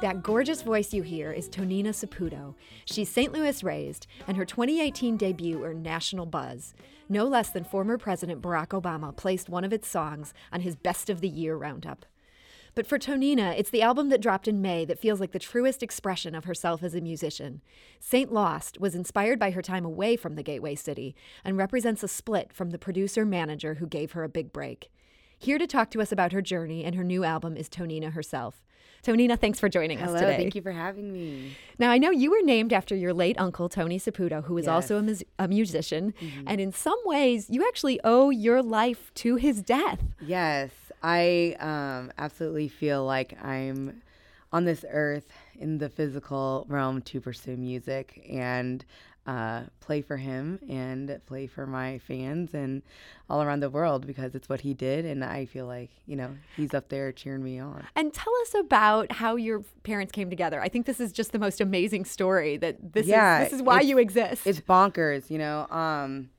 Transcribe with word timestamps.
That 0.00 0.22
gorgeous 0.22 0.62
voice 0.62 0.94
you 0.94 1.02
hear 1.02 1.32
is 1.32 1.48
Tonina 1.48 1.88
Saputo. 1.88 2.54
She's 2.84 3.08
St. 3.08 3.32
Louis 3.32 3.64
raised, 3.64 4.06
and 4.28 4.36
her 4.36 4.44
2018 4.44 5.16
debut 5.16 5.64
earned 5.64 5.82
national 5.82 6.24
buzz. 6.24 6.72
No 7.08 7.26
less 7.26 7.50
than 7.50 7.64
former 7.64 7.98
President 7.98 8.40
Barack 8.40 8.68
Obama 8.68 9.16
placed 9.16 9.48
one 9.48 9.64
of 9.64 9.72
its 9.72 9.88
songs 9.88 10.32
on 10.52 10.60
his 10.60 10.76
Best 10.76 11.10
of 11.10 11.20
the 11.20 11.28
Year 11.28 11.56
roundup. 11.56 12.06
But 12.76 12.86
for 12.86 12.96
Tonina, 12.96 13.58
it's 13.58 13.70
the 13.70 13.82
album 13.82 14.08
that 14.10 14.20
dropped 14.20 14.46
in 14.46 14.62
May 14.62 14.84
that 14.84 15.00
feels 15.00 15.18
like 15.18 15.32
the 15.32 15.40
truest 15.40 15.82
expression 15.82 16.36
of 16.36 16.44
herself 16.44 16.84
as 16.84 16.94
a 16.94 17.00
musician. 17.00 17.60
Saint 17.98 18.32
Lost 18.32 18.78
was 18.78 18.94
inspired 18.94 19.40
by 19.40 19.50
her 19.50 19.62
time 19.62 19.84
away 19.84 20.14
from 20.14 20.36
the 20.36 20.44
Gateway 20.44 20.76
City 20.76 21.16
and 21.44 21.56
represents 21.56 22.04
a 22.04 22.08
split 22.08 22.52
from 22.52 22.70
the 22.70 22.78
producer 22.78 23.24
manager 23.24 23.74
who 23.74 23.86
gave 23.88 24.12
her 24.12 24.22
a 24.22 24.28
big 24.28 24.52
break. 24.52 24.92
Here 25.36 25.58
to 25.58 25.66
talk 25.66 25.90
to 25.90 26.00
us 26.00 26.12
about 26.12 26.30
her 26.30 26.42
journey 26.42 26.84
and 26.84 26.94
her 26.94 27.02
new 27.02 27.24
album 27.24 27.56
is 27.56 27.68
Tonina 27.68 28.12
herself. 28.12 28.64
Tonina, 29.02 29.38
thanks 29.38 29.60
for 29.60 29.68
joining 29.68 29.98
Hello, 29.98 30.14
us 30.14 30.20
today. 30.20 30.36
Thank 30.36 30.54
you 30.54 30.62
for 30.62 30.72
having 30.72 31.12
me. 31.12 31.56
Now, 31.78 31.90
I 31.90 31.98
know 31.98 32.10
you 32.10 32.30
were 32.30 32.42
named 32.42 32.72
after 32.72 32.94
your 32.94 33.14
late 33.14 33.38
uncle, 33.38 33.68
Tony 33.68 33.98
Saputo, 33.98 34.44
who 34.44 34.54
was 34.54 34.66
yes. 34.66 34.72
also 34.72 35.04
a, 35.04 35.44
a 35.44 35.48
musician. 35.48 36.14
Mm-hmm. 36.20 36.44
And 36.46 36.60
in 36.60 36.72
some 36.72 36.98
ways, 37.04 37.48
you 37.48 37.66
actually 37.66 38.00
owe 38.04 38.30
your 38.30 38.62
life 38.62 39.12
to 39.16 39.36
his 39.36 39.62
death. 39.62 40.00
Yes, 40.20 40.70
I 41.02 41.56
um, 41.60 42.12
absolutely 42.18 42.68
feel 42.68 43.04
like 43.04 43.38
I'm 43.42 44.02
on 44.52 44.64
this 44.64 44.84
earth 44.90 45.28
in 45.58 45.78
the 45.78 45.88
physical 45.88 46.66
realm 46.68 47.02
to 47.02 47.20
pursue 47.20 47.56
music. 47.56 48.26
And 48.28 48.84
uh, 49.28 49.64
play 49.80 50.00
for 50.00 50.16
him 50.16 50.58
and 50.70 51.20
play 51.26 51.46
for 51.46 51.66
my 51.66 51.98
fans 51.98 52.54
and 52.54 52.82
all 53.28 53.42
around 53.42 53.60
the 53.60 53.68
world 53.68 54.06
because 54.06 54.34
it's 54.34 54.48
what 54.48 54.62
he 54.62 54.72
did. 54.72 55.04
And 55.04 55.22
I 55.22 55.44
feel 55.44 55.66
like, 55.66 55.90
you 56.06 56.16
know, 56.16 56.34
he's 56.56 56.72
up 56.72 56.88
there 56.88 57.12
cheering 57.12 57.44
me 57.44 57.58
on. 57.58 57.86
And 57.94 58.14
tell 58.14 58.32
us 58.40 58.54
about 58.54 59.12
how 59.12 59.36
your 59.36 59.62
parents 59.82 60.12
came 60.12 60.30
together. 60.30 60.62
I 60.62 60.70
think 60.70 60.86
this 60.86 60.98
is 60.98 61.12
just 61.12 61.32
the 61.32 61.38
most 61.38 61.60
amazing 61.60 62.06
story 62.06 62.56
that 62.56 62.94
this 62.94 63.06
yeah, 63.06 63.42
is 63.42 63.50
this 63.50 63.60
is 63.60 63.62
why 63.62 63.82
you 63.82 63.98
exist. 63.98 64.46
It's 64.46 64.60
bonkers, 64.60 65.28
you 65.28 65.36
know. 65.36 65.66
Um, 65.68 66.30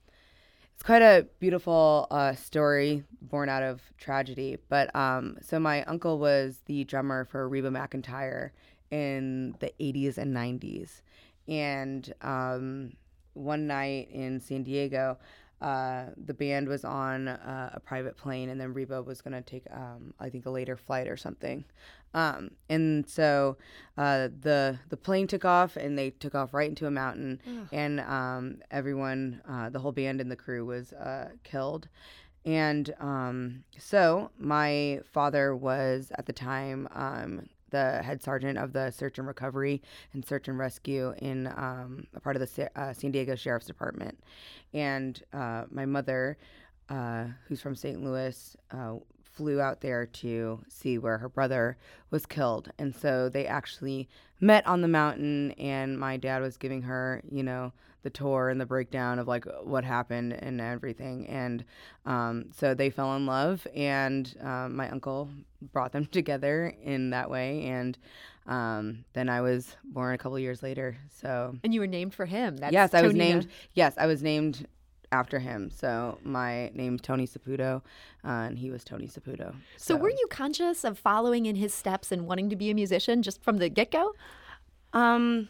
it's 0.74 0.82
quite 0.82 1.04
a 1.04 1.28
beautiful 1.40 2.08
uh, 2.10 2.34
story 2.34 3.04
born 3.22 3.50
out 3.50 3.62
of 3.62 3.82
tragedy. 4.00 4.58
But 4.68 4.96
um, 4.96 5.38
so 5.44 5.60
my 5.60 5.84
uncle 5.84 6.18
was 6.18 6.62
the 6.66 6.86
drummer 6.86 7.26
for 7.26 7.48
Reba 7.48 7.70
McEntire 7.70 8.50
in 8.90 9.54
the 9.60 9.72
80s 9.80 10.18
and 10.18 10.36
90s 10.36 11.02
and 11.50 12.14
um, 12.22 12.94
one 13.34 13.68
night 13.68 14.10
in 14.12 14.40
San 14.40 14.64
Diego, 14.64 15.18
uh, 15.62 16.06
the 16.16 16.34
band 16.34 16.68
was 16.70 16.86
on 16.86 17.28
uh, 17.28 17.72
a 17.74 17.80
private 17.80 18.16
plane, 18.16 18.50
and 18.50 18.60
then 18.62 18.74
Reba 18.74 19.02
was 19.02 19.22
going 19.22 19.34
to 19.34 19.42
take, 19.42 19.66
um, 19.72 20.14
I 20.20 20.30
think, 20.30 20.46
a 20.46 20.50
later 20.50 20.78
flight 20.78 21.08
or 21.08 21.18
something. 21.18 21.66
Um, 22.14 22.52
and 22.70 23.08
so 23.08 23.58
uh, 23.98 24.30
the 24.42 24.80
the 24.90 24.98
plane 24.98 25.28
took 25.28 25.46
off, 25.46 25.76
and 25.76 25.98
they 25.98 26.12
took 26.12 26.34
off 26.34 26.54
right 26.54 26.70
into 26.70 26.88
a 26.88 26.92
mountain, 26.92 27.42
Ugh. 27.48 27.68
and 27.72 28.00
um, 28.00 28.60
everyone, 28.72 29.42
uh, 29.48 29.70
the 29.70 29.80
whole 29.80 29.92
band 29.92 30.22
and 30.22 30.32
the 30.32 30.36
crew, 30.36 30.66
was 30.66 30.94
uh, 30.94 31.30
killed. 31.44 31.88
And 32.46 32.96
um, 33.00 33.64
so 33.78 34.32
my 34.40 35.02
father 35.14 35.56
was 35.56 36.12
at 36.18 36.26
the 36.26 36.34
time 36.34 36.88
um, 36.94 37.48
the 37.70 38.02
head 38.04 38.22
sergeant 38.22 38.58
of 38.58 38.74
the 38.74 38.92
search 38.92 39.18
and 39.18 39.28
recovery 39.28 39.82
and 40.14 40.26
search 40.26 40.48
and 40.48 40.58
rescue 40.58 41.14
in 41.20 41.48
um, 41.48 42.08
a 42.16 42.20
part 42.20 42.36
of 42.36 42.42
the 42.42 42.80
uh, 42.80 42.94
San 42.94 43.12
Diego 43.12 43.36
Sheriff's 43.36 43.66
Department. 43.66 44.20
And 44.74 45.22
uh, 45.34 45.66
my 45.70 45.86
mother, 45.86 46.38
uh, 46.90 47.26
who's 47.48 47.62
from 47.62 47.76
St. 47.76 48.04
Louis, 48.04 48.58
uh, 48.72 48.96
flew 49.40 49.62
out 49.62 49.80
there 49.80 50.06
to 50.06 50.60
see 50.68 50.98
where 50.98 51.18
her 51.18 51.30
brother 51.30 51.78
was 52.12 52.26
killed. 52.26 52.70
And 52.78 52.94
so 52.94 53.30
they 53.30 53.48
actually 53.48 54.10
met 54.42 54.68
on 54.68 54.82
the 54.82 54.88
mountain, 54.90 55.52
and 55.52 55.98
my 55.98 56.18
dad 56.18 56.42
was 56.42 56.58
giving 56.58 56.82
her, 56.82 57.22
you 57.32 57.42
know, 57.42 57.72
the 58.04 58.10
tour 58.10 58.50
and 58.50 58.60
the 58.60 58.66
breakdown 58.66 59.18
of 59.18 59.30
like 59.30 59.46
what 59.64 59.86
happened 59.86 60.34
and 60.34 60.60
everything. 60.60 61.26
And 61.28 61.64
um, 62.06 62.50
so 62.54 62.74
they 62.74 62.90
fell 62.90 63.16
in 63.16 63.26
love, 63.26 63.66
and 63.74 64.36
um, 64.42 64.76
my 64.76 64.90
uncle 64.90 65.30
brought 65.72 65.94
them 65.94 66.06
together 66.12 66.76
in 66.84 67.12
that 67.12 67.30
way. 67.30 67.64
And 67.64 67.98
um, 68.46 69.06
then 69.14 69.30
I 69.30 69.40
was 69.40 69.74
born 69.86 70.16
a 70.16 70.18
couple 70.18 70.38
years 70.38 70.62
later. 70.62 70.98
So 71.22 71.56
and 71.64 71.74
you 71.74 71.80
were 71.80 71.88
named 71.88 72.14
for 72.14 72.26
him. 72.26 72.58
That's 72.58 72.74
yes, 72.74 72.94
I 72.94 73.04
was 73.04 73.14
named. 73.14 73.48
Yes, 73.74 73.94
I 73.98 74.06
was 74.06 74.22
named 74.22 74.68
after 75.12 75.40
him. 75.40 75.72
So 75.72 76.18
my 76.24 76.70
name's 76.74 77.02
Tony 77.02 77.28
Saputo, 77.28 77.82
uh, 78.24 78.28
and 78.28 78.58
he 78.58 78.70
was 78.70 78.84
Tony 78.84 79.08
Saputo. 79.08 79.54
So. 79.78 79.96
so. 79.96 79.98
were 79.98 80.10
you 80.10 80.28
conscious 80.30 80.84
of 80.84 80.98
following 80.98 81.46
in 81.46 81.56
his 81.56 81.74
steps 81.74 82.12
and 82.12 82.28
wanting 82.28 82.50
to 82.50 82.56
be 82.56 82.70
a 82.70 82.76
musician 82.76 83.22
just 83.24 83.42
from 83.42 83.58
the 83.58 83.70
get 83.70 83.92
go? 83.92 84.14
Um, 84.94 85.50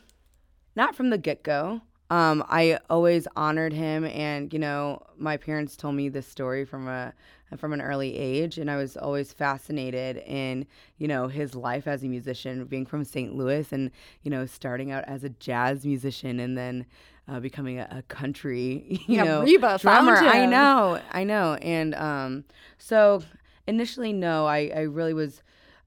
not 0.75 0.95
from 0.95 1.09
the 1.09 1.17
get 1.17 1.43
go. 1.43 1.81
Um, 2.11 2.43
I 2.49 2.79
always 2.89 3.27
honored 3.35 3.71
him, 3.71 4.03
and 4.03 4.51
you 4.51 4.57
know, 4.57 5.03
my 5.17 5.37
parents 5.37 5.75
told 5.75 5.93
me 5.93 6.09
this 6.09 6.25
story 6.25 6.65
from 6.65 6.87
a 6.87 7.13
from 7.57 7.71
an 7.71 7.81
early 7.81 8.15
age, 8.15 8.57
and 8.57 8.69
I 8.69 8.77
was 8.77 8.97
always 8.97 9.31
fascinated 9.31 10.17
in 10.17 10.65
you 10.97 11.07
know 11.07 11.27
his 11.27 11.53
life 11.53 11.87
as 11.87 12.03
a 12.03 12.07
musician, 12.07 12.65
being 12.65 12.87
from 12.87 13.03
St. 13.03 13.35
Louis, 13.35 13.71
and 13.71 13.91
you 14.23 14.31
know, 14.31 14.47
starting 14.47 14.91
out 14.91 15.03
as 15.05 15.23
a 15.23 15.29
jazz 15.29 15.85
musician, 15.85 16.39
and 16.39 16.57
then 16.57 16.87
uh, 17.29 17.39
becoming 17.39 17.79
a, 17.79 17.87
a, 17.91 18.01
country, 18.03 19.01
you 19.07 19.17
yeah, 19.17 19.23
know, 19.23 19.43
Reba 19.43 19.77
drummer. 19.79 20.17
I 20.17 20.45
know, 20.45 20.99
I 21.11 21.23
know, 21.23 21.55
and 21.55 21.95
um, 21.95 22.43
so 22.77 23.23
initially, 23.67 24.13
no, 24.13 24.45
I, 24.45 24.71
I 24.75 24.81
really 24.81 25.13
was, 25.13 25.41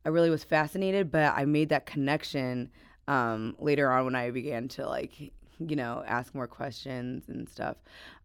I 0.05 0.11
really 0.11 0.31
was 0.31 0.45
fascinated, 0.45 1.11
but 1.11 1.35
I 1.37 1.45
made 1.45 1.71
that 1.71 1.87
connection 1.87 2.71
um, 3.09 3.57
later 3.59 3.91
on 3.91 4.05
when 4.05 4.15
I 4.15 4.31
began 4.31 4.69
to 4.69 4.87
like, 4.87 5.33
you 5.59 5.77
know, 5.77 6.03
ask 6.07 6.35
more 6.35 6.47
questions 6.47 7.29
and 7.29 7.49
stuff. 7.49 7.77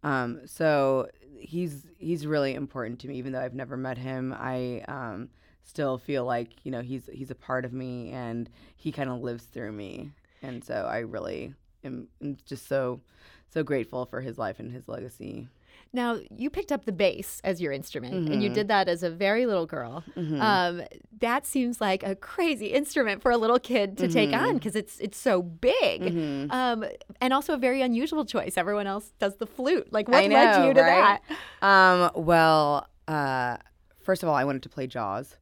Um, 0.03 0.41
so 0.45 1.07
he's 1.39 1.85
he's 1.97 2.25
really 2.25 2.53
important 2.53 2.99
to 2.99 3.07
me, 3.07 3.15
even 3.15 3.31
though 3.31 3.41
I've 3.41 3.53
never 3.53 3.77
met 3.77 3.97
him. 3.97 4.35
I 4.37 4.83
um, 4.87 5.29
still 5.63 5.97
feel 5.97 6.25
like 6.25 6.49
you 6.63 6.71
know 6.71 6.81
he's 6.81 7.09
he's 7.11 7.31
a 7.31 7.35
part 7.35 7.65
of 7.65 7.73
me, 7.73 8.11
and 8.11 8.49
he 8.75 8.91
kind 8.91 9.09
of 9.09 9.21
lives 9.21 9.45
through 9.45 9.71
me, 9.71 10.11
and 10.41 10.63
so 10.63 10.87
I 10.89 10.99
really 10.99 11.53
am, 11.83 12.07
am 12.21 12.37
just 12.45 12.67
so 12.67 13.01
so 13.49 13.63
grateful 13.63 14.05
for 14.05 14.21
his 14.21 14.37
life 14.37 14.59
and 14.59 14.71
his 14.71 14.87
legacy. 14.87 15.47
Now, 15.93 16.19
you 16.35 16.49
picked 16.49 16.71
up 16.71 16.85
the 16.85 16.91
bass 16.91 17.39
as 17.43 17.61
your 17.61 17.71
instrument, 17.71 18.13
mm-hmm. 18.13 18.33
and 18.33 18.43
you 18.43 18.49
mm-hmm. 18.49 18.55
did 18.55 18.67
that 18.67 18.89
as 18.89 19.03
a 19.03 19.09
very 19.09 19.45
little 19.45 19.65
girl. 19.65 20.03
Mm-hmm. 20.15 20.41
Um, 20.41 20.81
that 21.19 21.45
seems 21.45 21.79
like 21.79 22.03
a 22.03 22.15
crazy 22.15 22.67
instrument 22.67 23.21
for 23.21 23.31
a 23.31 23.37
little 23.37 23.59
kid 23.59 23.97
to 23.97 24.03
mm-hmm. 24.03 24.13
take 24.13 24.33
on 24.33 24.55
because 24.55 24.75
it's 24.75 24.99
it's 24.99 25.17
so 25.17 25.41
big, 25.41 26.01
mm-hmm. 26.01 26.51
um, 26.51 26.85
and 27.21 27.33
also 27.33 27.53
a 27.53 27.57
very 27.57 27.81
unusual 27.81 28.25
choice. 28.25 28.57
Everyone 28.57 28.85
else 28.85 29.13
does 29.19 29.37
the 29.37 29.47
flute. 29.47 29.91
Like, 29.91 30.07
what 30.07 30.27
know, 30.27 30.35
led 30.35 30.67
you 30.67 30.73
to 30.73 30.81
right? 30.81 31.19
that? 31.61 31.65
Um, 31.65 32.11
well, 32.15 32.87
uh, 33.07 33.57
first 34.01 34.23
of 34.23 34.29
all, 34.29 34.35
I 34.35 34.43
wanted 34.43 34.63
to 34.63 34.69
play 34.69 34.87
Jaws, 34.87 35.37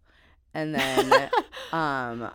and 0.53 0.75
then 0.75 1.29
um, 1.71 2.29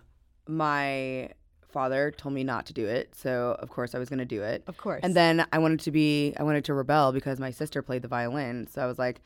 my 0.49 1.31
father 1.71 2.11
told 2.11 2.35
me 2.35 2.45
not 2.45 2.67
to 2.67 2.73
do 2.73 2.87
it, 2.87 3.15
so 3.15 3.57
of 3.59 3.71
course 3.71 3.95
I 3.95 3.99
was 3.99 4.09
going 4.09 4.19
to 4.19 4.25
do 4.25 4.43
it. 4.43 4.63
Of 4.67 4.77
course. 4.77 5.01
And 5.03 5.15
then 5.15 5.47
I 5.53 5.59
wanted 5.59 5.81
to 5.81 5.91
be, 5.91 6.35
I 6.39 6.43
wanted 6.43 6.65
to 6.67 6.75
rebel 6.75 7.13
because 7.13 7.39
my 7.41 7.51
sister 7.51 7.83
played 7.83 8.03
the 8.03 8.09
violin, 8.09 8.67
so 8.67 8.83
I 8.83 8.87
was 8.87 8.99
like, 8.99 9.21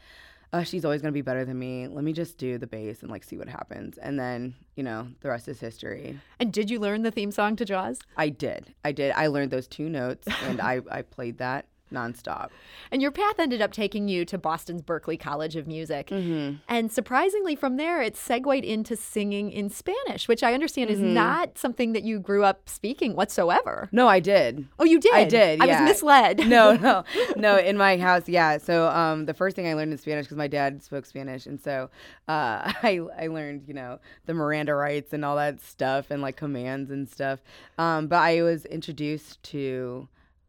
uh, 0.55 0.63
she's 0.63 0.85
always 0.85 1.03
going 1.03 1.13
to 1.13 1.17
be 1.17 1.23
better 1.23 1.45
than 1.45 1.59
me. 1.59 1.89
Let 1.89 2.05
me 2.05 2.13
just 2.13 2.39
do 2.39 2.59
the 2.59 2.67
bass 2.69 3.03
and 3.03 3.11
like 3.11 3.25
see 3.25 3.37
what 3.37 3.49
happens. 3.49 3.99
And 3.99 4.21
then, 4.21 4.55
you 4.77 4.85
know, 4.85 5.09
the 5.21 5.29
rest 5.29 5.49
is 5.49 5.59
history. 5.59 6.21
And 6.39 6.53
did 6.53 6.71
you 6.71 6.79
learn 6.79 7.03
the 7.03 7.11
theme 7.11 7.33
song 7.33 7.57
to 7.57 7.65
Jaws? 7.65 7.99
I 8.17 8.29
did. 8.29 8.73
I 8.85 8.93
did. 8.93 9.13
I 9.17 9.27
learned 9.27 9.51
those 9.51 9.67
two 9.67 9.89
notes 9.89 10.29
and 10.45 10.61
I, 10.61 10.81
I 10.89 11.03
played 11.03 11.39
that 11.39 11.67
nonstop. 11.93 12.49
And 12.91 13.01
your 13.01 13.11
path 13.11 13.39
ended 13.39 13.63
up 13.63 13.73
taking 13.73 14.09
you 14.09 14.25
to 14.25 14.39
Boston's 14.39 14.83
Berklee 14.83 15.19
College 15.19 15.57
of 15.57 15.67
Music. 15.67 16.09
Mm-hmm. 16.09 16.57
And 16.69 16.91
surprisingly, 16.91 17.55
from 17.57 17.77
there, 17.77 18.03
it 18.03 18.17
segued 18.17 18.65
into 18.65 18.97
singing 18.97 19.51
in 19.51 19.71
Spanish, 19.71 20.27
which 20.29 20.43
I 20.43 20.55
understand 20.55 20.91
is 20.91 20.99
Mm-hmm. 20.99 21.15
not 21.15 21.59
something 21.59 21.93
that 21.93 22.03
you 22.03 22.19
grew 22.19 22.45
up 22.45 22.69
speaking 22.69 23.15
whatsoever. 23.15 23.89
No, 23.93 24.09
I 24.09 24.21
did. 24.21 24.67
Oh, 24.79 24.85
you 24.85 24.99
did? 25.01 25.13
I 25.15 25.25
did. 25.25 25.61
I 25.61 25.67
yeah. 25.67 25.81
was 25.83 25.91
misled. 25.91 26.39
no, 26.49 26.77
no, 26.77 27.05
no. 27.37 27.59
In 27.59 27.77
my 27.77 27.97
house, 27.97 28.29
yeah. 28.29 28.59
So 28.59 28.89
um, 28.89 29.27
the 29.27 29.35
first 29.35 29.57
thing 29.57 29.67
I 29.67 29.75
learned 29.75 29.93
in 29.93 29.99
Spanish 29.99 30.27
because 30.27 30.37
my 30.37 30.49
dad 30.49 30.83
spoke 30.83 31.05
Spanish, 31.07 31.47
and 31.47 31.61
so 31.61 31.91
uh, 32.29 32.73
I 32.83 33.01
I 33.19 33.27
learned 33.27 33.65
you 33.67 33.75
know 33.75 33.99
the 34.27 34.35
Miranda 34.35 34.75
rights 34.75 35.13
and 35.13 35.25
all 35.25 35.37
that 35.37 35.61
stuff 35.61 36.11
and 36.11 36.23
like 36.23 36.37
commands 36.37 36.91
and 36.91 37.09
stuff. 37.09 37.41
Um, 37.79 38.07
but 38.07 38.17
I 38.19 38.43
was 38.43 38.65
introduced 38.67 39.43
to 39.45 40.09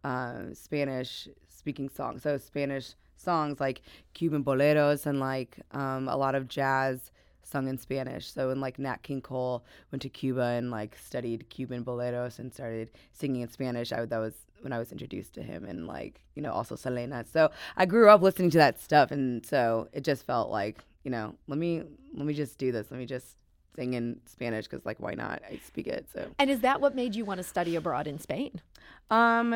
uh, 0.10 0.54
Spanish 0.54 1.28
speaking 1.48 1.90
songs, 1.90 2.22
so 2.24 2.38
Spanish 2.38 2.94
songs 3.18 3.60
like 3.60 3.81
Cuban 4.13 4.44
boleros 4.44 5.06
and 5.06 5.19
like 5.19 5.57
um, 5.72 6.07
a 6.07 6.16
lot 6.16 6.36
of 6.36 6.48
jazz 6.48 7.12
sung 7.44 7.68
in 7.68 7.78
Spanish. 7.78 8.31
So 8.31 8.50
when 8.50 8.60
like 8.60 8.78
Nat 8.80 9.02
King 9.04 9.22
Cole 9.22 9.63
went 9.92 10.02
to 10.04 10.10
Cuba 10.10 10.48
and 10.60 10.69
like 10.69 10.96
studied 11.10 11.50
Cuban 11.50 11.84
boleros 11.84 12.40
and 12.40 12.54
started 12.54 12.92
singing 13.13 13.42
in 13.42 13.50
Spanish, 13.50 13.92
I 13.92 14.06
that 14.06 14.18
was 14.18 14.36
when 14.62 14.74
I 14.74 14.80
was 14.80 14.92
introduced 14.92 15.34
to 15.34 15.44
him 15.44 15.66
and 15.66 15.88
like 15.88 16.22
you 16.36 16.42
know 16.44 16.51
also 16.51 16.75
Selena. 16.75 17.25
So 17.31 17.50
I 17.78 17.86
grew 17.86 18.10
up 18.10 18.22
listening 18.22 18.51
to 18.51 18.58
that 18.60 18.80
stuff, 18.81 19.12
and 19.12 19.46
so 19.46 19.88
it 19.94 20.04
just 20.04 20.25
felt 20.25 20.50
like 20.51 20.84
you 21.04 21.12
know 21.12 21.36
let 21.48 21.58
me 21.58 21.84
let 22.18 22.25
me 22.25 22.34
just 22.34 22.58
do 22.58 22.72
this. 22.72 22.88
Let 22.92 23.00
me 23.00 23.06
just 23.06 23.38
sing 23.75 23.94
in 23.94 24.19
Spanish 24.25 24.66
because 24.68 24.86
like 24.86 25.00
why 25.00 25.13
not? 25.16 25.42
I 25.50 25.60
speak 25.66 25.88
it. 25.88 26.08
So 26.13 26.28
And 26.38 26.50
is 26.50 26.60
that 26.62 26.80
what 26.81 26.96
made 26.96 27.16
you 27.16 27.25
want 27.25 27.40
to 27.40 27.44
study 27.44 27.75
abroad 27.75 28.08
in 28.08 28.19
Spain? 28.19 28.62
um, 29.10 29.54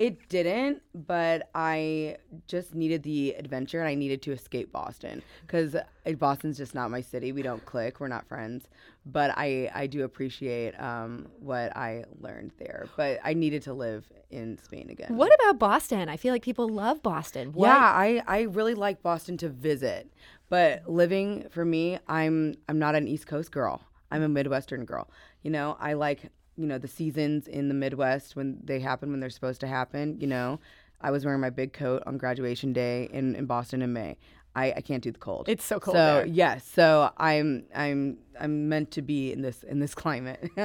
it 0.00 0.30
didn't, 0.30 0.80
but 0.94 1.50
I 1.54 2.16
just 2.48 2.74
needed 2.74 3.02
the 3.02 3.34
adventure 3.34 3.80
and 3.80 3.88
I 3.88 3.94
needed 3.94 4.22
to 4.22 4.32
escape 4.32 4.72
Boston 4.72 5.22
because 5.42 5.76
Boston's 6.16 6.56
just 6.56 6.74
not 6.74 6.90
my 6.90 7.02
city. 7.02 7.32
We 7.32 7.42
don't 7.42 7.62
click. 7.66 8.00
We're 8.00 8.08
not 8.08 8.26
friends. 8.26 8.64
But 9.04 9.34
I, 9.36 9.70
I 9.74 9.86
do 9.86 10.04
appreciate 10.04 10.72
um, 10.80 11.28
what 11.38 11.76
I 11.76 12.04
learned 12.18 12.52
there. 12.58 12.88
But 12.96 13.20
I 13.22 13.34
needed 13.34 13.60
to 13.64 13.74
live 13.74 14.10
in 14.30 14.56
Spain 14.56 14.88
again. 14.88 15.16
What 15.16 15.32
about 15.34 15.58
Boston? 15.58 16.08
I 16.08 16.16
feel 16.16 16.32
like 16.32 16.42
people 16.42 16.70
love 16.70 17.02
Boston. 17.02 17.52
What? 17.52 17.66
Yeah, 17.66 17.76
I, 17.76 18.22
I 18.26 18.40
really 18.42 18.74
like 18.74 19.02
Boston 19.02 19.36
to 19.38 19.50
visit, 19.50 20.10
but 20.48 20.88
living 20.88 21.46
for 21.50 21.64
me, 21.64 21.98
I'm 22.08 22.54
I'm 22.70 22.78
not 22.78 22.94
an 22.94 23.06
East 23.06 23.26
Coast 23.26 23.52
girl. 23.52 23.82
I'm 24.10 24.22
a 24.22 24.28
Midwestern 24.28 24.86
girl. 24.86 25.10
You 25.42 25.50
know, 25.50 25.76
I 25.78 25.92
like 25.92 26.30
you 26.60 26.66
know 26.66 26.78
the 26.78 26.88
seasons 26.88 27.48
in 27.48 27.68
the 27.68 27.74
Midwest 27.74 28.36
when 28.36 28.58
they 28.62 28.78
happen 28.80 29.10
when 29.10 29.20
they're 29.20 29.30
supposed 29.30 29.60
to 29.62 29.66
happen. 29.66 30.16
You 30.20 30.26
know, 30.26 30.60
I 31.00 31.10
was 31.10 31.24
wearing 31.24 31.40
my 31.40 31.50
big 31.50 31.72
coat 31.72 32.02
on 32.06 32.18
graduation 32.18 32.72
day 32.72 33.08
in, 33.12 33.34
in 33.34 33.46
Boston 33.46 33.82
in 33.82 33.92
May. 33.92 34.16
I, 34.54 34.72
I 34.76 34.80
can't 34.80 35.02
do 35.02 35.12
the 35.12 35.18
cold. 35.18 35.48
It's 35.48 35.64
so 35.64 35.78
cold 35.78 35.94
So 35.94 36.14
there. 36.16 36.26
yes, 36.26 36.66
so 36.66 37.10
I'm 37.16 37.64
I'm 37.74 38.18
I'm 38.38 38.68
meant 38.68 38.90
to 38.92 39.02
be 39.02 39.32
in 39.32 39.42
this 39.42 39.62
in 39.62 39.78
this 39.80 39.94
climate. 39.94 40.50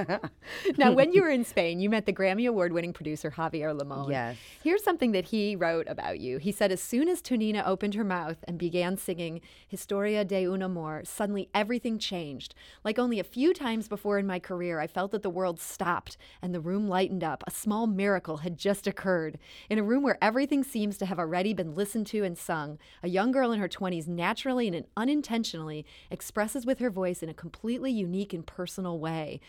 Now, 0.77 0.91
when 0.91 1.11
you 1.11 1.21
were 1.21 1.29
in 1.35 1.43
Spain, 1.43 1.79
you 1.79 1.89
met 1.89 2.05
the 2.05 2.13
Grammy 2.13 2.47
Award 2.47 2.73
winning 2.73 2.93
producer 2.93 3.31
Javier 3.31 3.77
Limon. 3.77 4.09
Yes. 4.09 4.37
Here's 4.63 4.83
something 4.83 5.11
that 5.11 5.25
he 5.25 5.55
wrote 5.55 5.87
about 5.87 6.19
you. 6.19 6.37
He 6.37 6.51
said, 6.51 6.71
As 6.71 6.81
soon 6.81 7.07
as 7.07 7.21
Tonina 7.21 7.63
opened 7.65 7.95
her 7.95 8.03
mouth 8.03 8.37
and 8.47 8.57
began 8.57 8.97
singing 8.97 9.41
Historia 9.67 10.23
de 10.23 10.45
un 10.45 10.61
Amor, 10.61 11.03
suddenly 11.03 11.49
everything 11.53 11.97
changed. 11.97 12.53
Like 12.83 12.99
only 12.99 13.19
a 13.19 13.23
few 13.23 13.53
times 13.53 13.87
before 13.87 14.19
in 14.19 14.27
my 14.27 14.39
career, 14.39 14.79
I 14.79 14.87
felt 14.87 15.11
that 15.11 15.23
the 15.23 15.29
world 15.29 15.59
stopped 15.59 16.17
and 16.41 16.53
the 16.53 16.59
room 16.59 16.87
lightened 16.87 17.23
up. 17.23 17.43
A 17.47 17.51
small 17.51 17.87
miracle 17.87 18.37
had 18.37 18.57
just 18.57 18.87
occurred. 18.87 19.37
In 19.69 19.79
a 19.79 19.83
room 19.83 20.03
where 20.03 20.17
everything 20.21 20.63
seems 20.63 20.97
to 20.97 21.05
have 21.05 21.19
already 21.19 21.53
been 21.53 21.75
listened 21.75 22.07
to 22.07 22.23
and 22.23 22.37
sung, 22.37 22.77
a 23.01 23.09
young 23.09 23.31
girl 23.31 23.51
in 23.51 23.59
her 23.59 23.69
20s 23.69 24.07
naturally 24.07 24.67
and 24.67 24.85
unintentionally 24.95 25.85
expresses 26.11 26.65
with 26.65 26.79
her 26.79 26.89
voice 26.89 27.23
in 27.23 27.29
a 27.29 27.33
completely 27.65 27.89
unique 27.89 28.31
and 28.31 28.45
personal 28.45 28.99
way. 28.99 29.39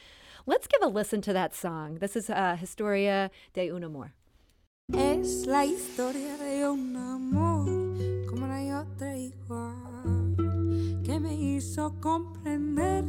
Let's 0.47 0.67
give 0.67 0.81
a 0.81 0.87
listen 0.87 1.21
to 1.21 1.35
that 1.35 1.55
song. 1.55 1.99
This 2.01 2.17
is 2.17 2.31
uh, 2.31 2.57
Historia 2.59 3.31
de 3.53 3.71
un 3.71 3.85
Amor. 3.85 4.15
Es 4.95 5.45
la 5.45 5.67
historia 5.67 6.39
de 6.39 6.67
un 6.67 6.97
amor 6.97 7.67
como 8.27 8.47
no 8.47 8.55
hay 8.55 8.71
otra 8.71 9.19
igual 9.19 10.35
que 11.05 11.21
me 11.21 11.35
hizo 11.35 11.95
comprender 12.01 13.05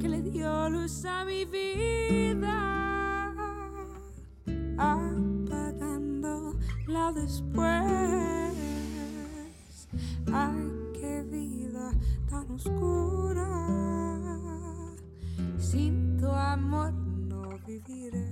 que 0.00 0.08
le 0.08 0.22
dio 0.22 0.70
luz 0.70 1.04
a 1.04 1.26
mi 1.26 1.44
vida 1.44 3.34
apagándola 4.78 7.12
después 7.12 8.54
ay 10.32 10.87
tan 12.28 12.50
oscura 12.52 13.48
sin 15.58 16.16
tu 16.18 16.26
amor 16.26 16.92
no 16.92 17.42
viviré. 17.66 18.24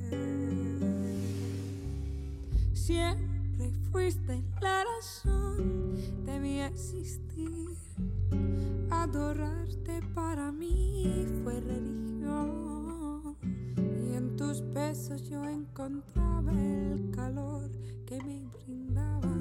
Siempre 2.73 3.73
fuiste 3.91 4.43
la 4.61 4.85
razón 4.85 5.95
de 6.25 6.41
mi 6.41 6.61
existir. 6.61 7.77
Adorarte 8.91 10.01
para 10.15 10.51
mí 10.53 11.27
fue 11.43 11.61
religión. 11.61 13.37
Y 13.77 14.15
en 14.15 14.37
tus 14.37 14.63
besos 14.73 15.29
yo 15.29 15.45
encontraba 15.45 16.53
el 16.53 17.11
calor 17.11 17.71
que 18.07 18.19
me 18.23 18.41
brindaba 18.65 19.36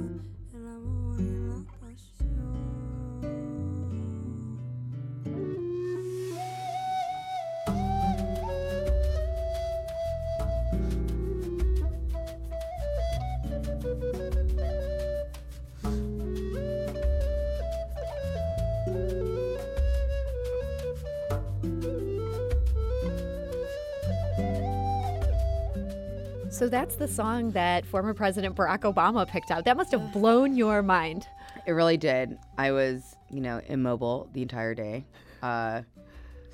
So 26.56 26.70
that's 26.70 26.96
the 26.96 27.08
song 27.08 27.52
that 27.52 27.86
former 27.86 28.14
President 28.14 28.56
Barack 28.56 28.92
Obama 28.92 29.28
picked 29.28 29.52
out. 29.52 29.66
That 29.66 29.76
must 29.76 29.92
have 29.92 30.14
blown 30.14 30.56
your 30.56 30.82
mind. 30.82 31.28
It 31.68 31.74
really 31.74 31.98
did. 31.98 32.38
I 32.58 32.72
was, 32.72 33.18
you 33.30 33.42
know, 33.42 33.60
immobile 33.68 34.30
the 34.32 34.42
entire 34.42 34.74
day, 34.74 35.06
uh, 35.44 35.82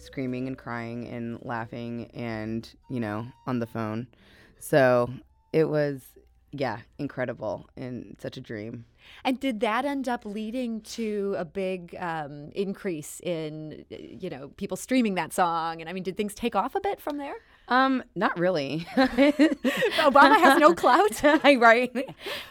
screaming 0.01 0.47
and 0.47 0.57
crying 0.57 1.07
and 1.07 1.39
laughing 1.41 2.09
and, 2.13 2.69
you 2.89 2.99
know, 2.99 3.27
on 3.47 3.59
the 3.59 3.67
phone. 3.67 4.07
So 4.59 5.09
it 5.53 5.65
was, 5.65 6.01
yeah, 6.51 6.79
incredible 6.97 7.69
and 7.77 8.17
such 8.19 8.37
a 8.37 8.41
dream. 8.41 8.85
And 9.23 9.39
did 9.39 9.59
that 9.61 9.85
end 9.85 10.07
up 10.07 10.25
leading 10.25 10.81
to 10.81 11.35
a 11.37 11.45
big 11.45 11.95
um, 11.99 12.51
increase 12.53 13.19
in, 13.21 13.85
you 13.89 14.29
know, 14.29 14.49
people 14.57 14.77
streaming 14.77 15.15
that 15.15 15.33
song? 15.33 15.81
And 15.81 15.89
I 15.89 15.93
mean, 15.93 16.03
did 16.03 16.17
things 16.17 16.33
take 16.33 16.55
off 16.55 16.75
a 16.75 16.81
bit 16.81 16.99
from 16.99 17.17
there? 17.17 17.35
Um, 17.67 18.03
not 18.15 18.37
really. 18.37 18.85
Obama 18.95 20.39
has 20.39 20.59
no 20.59 20.73
clout. 20.73 21.21
right? 21.43 21.93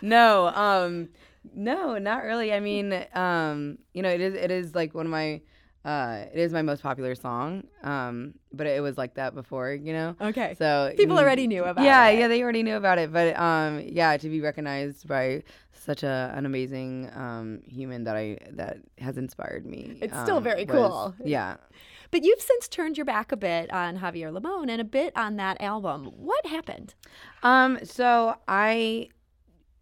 No, 0.01 0.47
um, 0.49 1.09
no, 1.55 1.99
not 1.99 2.23
really. 2.23 2.53
I 2.53 2.61
mean, 2.61 3.05
um, 3.15 3.79
you 3.93 4.03
know, 4.03 4.09
it 4.09 4.21
is 4.21 4.35
it 4.35 4.51
is 4.51 4.75
like 4.75 4.95
one 4.95 5.07
of 5.07 5.13
my 5.13 5.41
uh 5.85 6.25
it 6.33 6.39
is 6.39 6.53
my 6.53 6.63
most 6.63 6.83
popular 6.83 7.15
song. 7.15 7.65
Um, 7.83 8.35
but 8.53 8.67
it 8.67 8.83
was 8.83 8.99
like 8.99 9.15
that 9.15 9.35
before, 9.35 9.73
you 9.73 9.93
know. 9.93 10.17
Okay. 10.21 10.55
So 10.59 10.93
People 10.97 11.17
mm, 11.17 11.21
already 11.21 11.47
knew 11.47 11.65
about 11.65 11.85
yeah, 11.85 12.07
it. 12.09 12.19
Yeah, 12.19 12.29
they 12.29 12.43
already 12.43 12.63
knew 12.63 12.77
about 12.77 12.99
it. 12.99 13.13
But 13.13 13.39
um 13.39 13.83
yeah, 13.85 14.17
to 14.17 14.29
be 14.29 14.41
recognized 14.41 15.09
by 15.09 15.43
such 15.73 16.03
a 16.03 16.33
an 16.37 16.45
amazing 16.47 17.11
um 17.15 17.63
human 17.67 18.05
that 18.05 18.17
I 18.17 18.39
that 18.53 18.79
has 18.99 19.17
inspired 19.17 19.65
me. 19.65 19.99
It's 20.03 20.19
still 20.21 20.37
um, 20.39 20.45
very 20.45 20.65
was- 20.65 20.75
cool. 20.75 21.15
Yeah. 21.25 21.57
But 22.11 22.25
you've 22.25 22.41
since 22.41 22.67
turned 22.67 22.97
your 22.99 23.05
back 23.05 23.31
a 23.31 23.37
bit 23.37 23.73
on 23.73 23.99
Javier 23.99 24.33
Limon 24.33 24.69
and 24.69 24.81
a 24.81 24.85
bit 24.85 25.17
on 25.17 25.37
that 25.37 25.61
album. 25.61 26.07
What 26.17 26.45
happened? 26.45 26.95
Um, 27.45 27.79
so 27.85 28.35
I, 28.49 29.11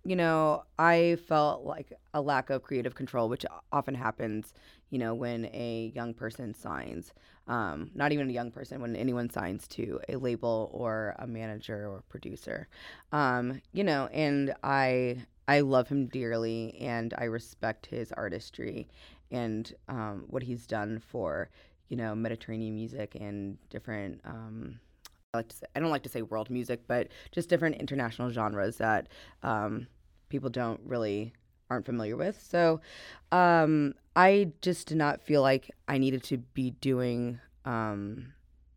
you 0.08 0.16
know, 0.16 0.64
I 0.78 1.18
felt 1.28 1.64
like 1.64 1.92
a 2.14 2.22
lack 2.22 2.48
of 2.48 2.62
creative 2.62 2.94
control, 2.94 3.28
which 3.28 3.44
often 3.70 3.94
happens, 3.94 4.54
you 4.88 4.98
know, 4.98 5.14
when 5.14 5.44
a 5.52 5.92
young 5.94 6.14
person 6.14 6.54
signs. 6.54 7.12
Um, 7.46 7.90
not 7.94 8.12
even 8.12 8.30
a 8.30 8.32
young 8.32 8.50
person, 8.50 8.80
when 8.80 8.96
anyone 8.96 9.28
signs 9.28 9.68
to 9.68 10.00
a 10.08 10.16
label 10.16 10.70
or 10.72 11.14
a 11.18 11.26
manager 11.26 11.86
or 11.86 12.04
producer. 12.08 12.68
Um, 13.12 13.60
you 13.72 13.84
know, 13.84 14.06
and 14.06 14.54
I 14.62 15.26
I 15.46 15.60
love 15.60 15.88
him 15.88 16.06
dearly 16.06 16.78
and 16.80 17.12
I 17.18 17.24
respect 17.24 17.84
his 17.84 18.10
artistry 18.12 18.88
and 19.30 19.70
um, 19.90 20.24
what 20.28 20.42
he's 20.42 20.66
done 20.66 21.00
for, 21.00 21.50
you 21.88 21.98
know, 21.98 22.14
Mediterranean 22.14 22.74
music 22.74 23.14
and 23.20 23.58
different 23.68 24.22
um, 24.24 24.80
I 25.34 25.38
like 25.38 25.52
say 25.52 25.66
I 25.76 25.80
don't 25.80 25.90
like 25.90 26.04
to 26.04 26.08
say 26.08 26.22
world 26.22 26.48
music, 26.48 26.80
but 26.86 27.08
just 27.30 27.50
different 27.50 27.76
international 27.76 28.30
genres 28.30 28.78
that 28.78 29.08
um, 29.42 29.86
people 30.28 30.50
don't 30.50 30.80
really 30.84 31.32
aren't 31.70 31.86
familiar 31.86 32.16
with. 32.16 32.40
So 32.48 32.80
um, 33.32 33.94
I 34.16 34.52
just 34.62 34.88
did 34.88 34.96
not 34.96 35.20
feel 35.22 35.42
like 35.42 35.70
I 35.86 35.98
needed 35.98 36.22
to 36.24 36.38
be 36.38 36.70
doing 36.72 37.40
um, 37.64 38.32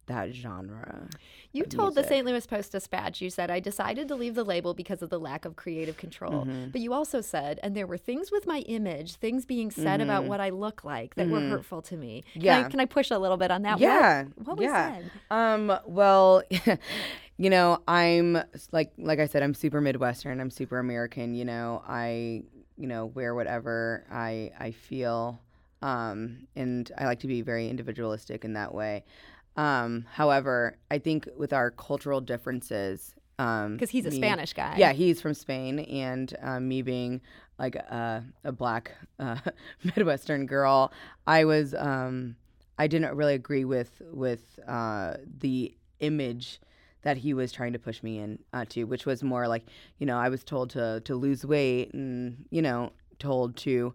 that 0.08 0.34
genre. 0.34 1.08
You 1.54 1.64
told 1.66 1.96
the. 1.96 2.04
St. 2.04 2.26
Louis 2.26 2.46
Post 2.46 2.72
Dispatch, 2.74 3.22
you 3.22 3.30
said, 3.30 3.50
I 3.52 3.60
decided 3.62 4.08
to 4.10 4.16
leave 4.16 4.36
the 4.36 4.44
label 4.44 4.74
because 4.74 5.02
of 5.02 5.10
the 5.10 5.20
lack 5.20 5.46
of 5.46 5.56
creative 5.56 5.96
control. 5.98 6.46
Mm-hmm. 6.46 6.70
But 6.72 6.82
you 6.82 6.94
also 6.94 7.22
said, 7.22 7.60
and 7.64 7.76
there 7.76 7.88
were 7.88 7.98
things 7.98 8.32
with 8.32 8.46
my 8.48 8.60
image, 8.60 9.16
things 9.16 9.46
being 9.46 9.70
said 9.72 10.00
about 10.02 10.26
what 10.26 10.40
I 10.42 10.50
look 10.50 10.84
like 10.84 11.16
that 11.16 11.28
were 11.30 11.40
hurtful 11.42 11.82
to 11.84 11.98
me. 11.98 12.24
Can 12.34 12.42
I, 12.42 12.46
Mm-hmm. 12.46 12.46
Yeah. 12.64 12.70
can 12.70 12.80
I 12.82 12.86
push 12.86 13.12
a 13.12 13.18
little 13.20 13.38
bit 13.38 13.52
on 13.52 13.62
that? 13.64 13.74
What- 13.74 13.82
Yeah. 13.82 14.24
What, 14.36 14.58
was 14.58 14.64
yeah. 14.66 14.96
said? 14.96 15.12
Um, 15.30 15.78
well, 15.86 16.44
you 17.42 17.50
know, 17.50 17.80
I'm 17.88 18.38
like 18.72 18.92
like 19.00 19.18
I 19.20 19.26
said, 19.26 19.42
I'm 19.42 19.56
super 19.56 19.82
Midwestern. 19.82 20.40
I'm 20.40 20.52
super 20.52 20.78
American. 20.78 21.34
You 21.34 21.44
know, 21.46 21.82
I 21.88 22.44
you 22.78 22.86
know 22.86 23.08
wear 23.08 23.34
whatever 23.34 24.06
I 24.12 24.52
I 24.60 24.70
feel, 24.70 25.42
um, 25.82 26.48
and 26.56 26.92
I 27.00 27.06
like 27.06 27.22
to 27.22 27.28
be 27.28 27.42
very 27.42 27.68
individualistic 27.68 28.46
in 28.46 28.54
that 28.54 28.76
way. 28.76 29.06
Um, 29.58 30.06
however, 30.14 30.78
I 30.92 31.00
think 31.00 31.28
with 31.36 31.52
our 31.52 31.72
cultural 31.72 32.22
differences, 32.22 33.16
um, 33.40 33.74
Because 33.74 33.90
he's 33.90 34.06
a 34.06 34.12
me- 34.12 34.18
Spanish 34.18 34.54
guy. 34.54 34.76
Yeah, 34.78 34.94
he's 34.94 35.20
from 35.20 35.34
Spain, 35.34 35.80
and 35.80 36.32
um, 36.44 36.68
me 36.68 36.84
being 36.84 37.22
like 37.58 37.76
a, 37.76 38.24
a 38.44 38.52
black 38.52 38.92
uh, 39.18 39.38
Midwestern 39.84 40.46
girl, 40.46 40.92
I 41.26 41.46
was 41.46 41.74
um, 41.74 42.36
I 42.78 42.86
didn't 42.86 43.16
really 43.16 43.34
agree 43.34 43.66
with 43.66 44.00
with 44.12 44.60
uh, 44.68 45.16
the 45.40 45.76
image 46.02 46.60
that 47.04 47.18
he 47.18 47.34
was 47.34 47.52
trying 47.52 47.74
to 47.74 47.80
push 47.80 48.04
me 48.04 48.20
in 48.20 48.40
uh, 48.54 48.66
to, 48.70 48.84
which 48.86 49.06
was 49.06 49.24
more 49.24 49.48
like 49.48 49.66
you 50.00 50.06
know 50.06 50.18
I 50.18 50.30
was 50.30 50.44
told 50.44 50.70
to 50.72 51.02
to 51.02 51.16
lose 51.16 51.46
weight 51.46 51.94
and 51.94 52.46
you 52.50 52.62
know 52.62 52.92
told 53.20 53.56
to 53.58 53.94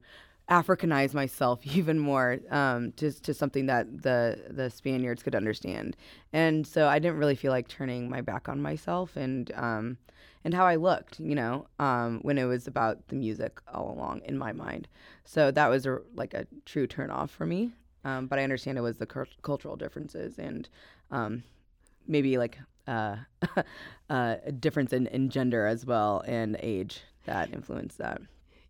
Africanize 0.51 1.13
myself 1.15 1.67
even 1.77 1.99
more 1.99 2.39
um, 2.51 2.93
to, 2.93 3.13
to 3.23 3.35
something 3.35 3.67
that 3.67 4.03
the 4.03 4.39
the 4.51 4.71
Spaniards 4.71 5.23
could 5.23 5.35
understand, 5.35 5.97
and 6.33 6.67
so 6.67 6.89
I 6.89 6.99
didn't 6.99 7.19
really 7.19 7.37
feel 7.37 7.53
like 7.53 7.69
turning 7.69 8.09
my 8.09 8.21
back 8.21 8.49
on 8.49 8.61
myself 8.61 9.17
and 9.17 9.53
um, 9.55 9.99
and 10.47 10.55
how 10.55 10.65
I 10.65 10.77
looked, 10.77 11.19
you 11.19 11.35
know, 11.35 11.67
um, 11.81 12.21
when 12.23 12.39
it 12.39 12.45
was 12.45 12.69
about 12.69 13.09
the 13.09 13.17
music 13.17 13.61
all 13.75 13.91
along 13.91 14.21
in 14.27 14.39
my 14.39 14.53
mind. 14.53 14.87
So 15.25 15.51
that 15.51 15.67
was 15.69 15.87
a, 15.87 15.99
like 16.15 16.35
a 16.35 16.47
true 16.65 16.87
turn 16.87 17.11
off 17.11 17.33
for 17.33 17.47
me. 17.47 17.73
Um, 18.05 18.29
but 18.29 18.39
I 18.39 18.45
understand 18.45 18.79
it 18.79 18.83
was 18.83 18.99
the 18.99 19.07
cur- 19.07 19.27
cultural 19.43 19.75
differences 19.75 20.39
and 20.39 20.69
um, 21.11 21.43
maybe 22.07 22.39
like 22.39 22.59
uh, 22.87 23.17
uh, 24.11 24.37
a 24.45 24.53
difference 24.53 24.93
in, 24.93 25.07
in 25.09 25.29
gender 25.31 25.67
as 25.67 25.85
well 25.87 26.23
and 26.27 26.57
age 26.61 27.01
that 27.25 27.53
influenced 27.53 27.99
that. 27.99 28.21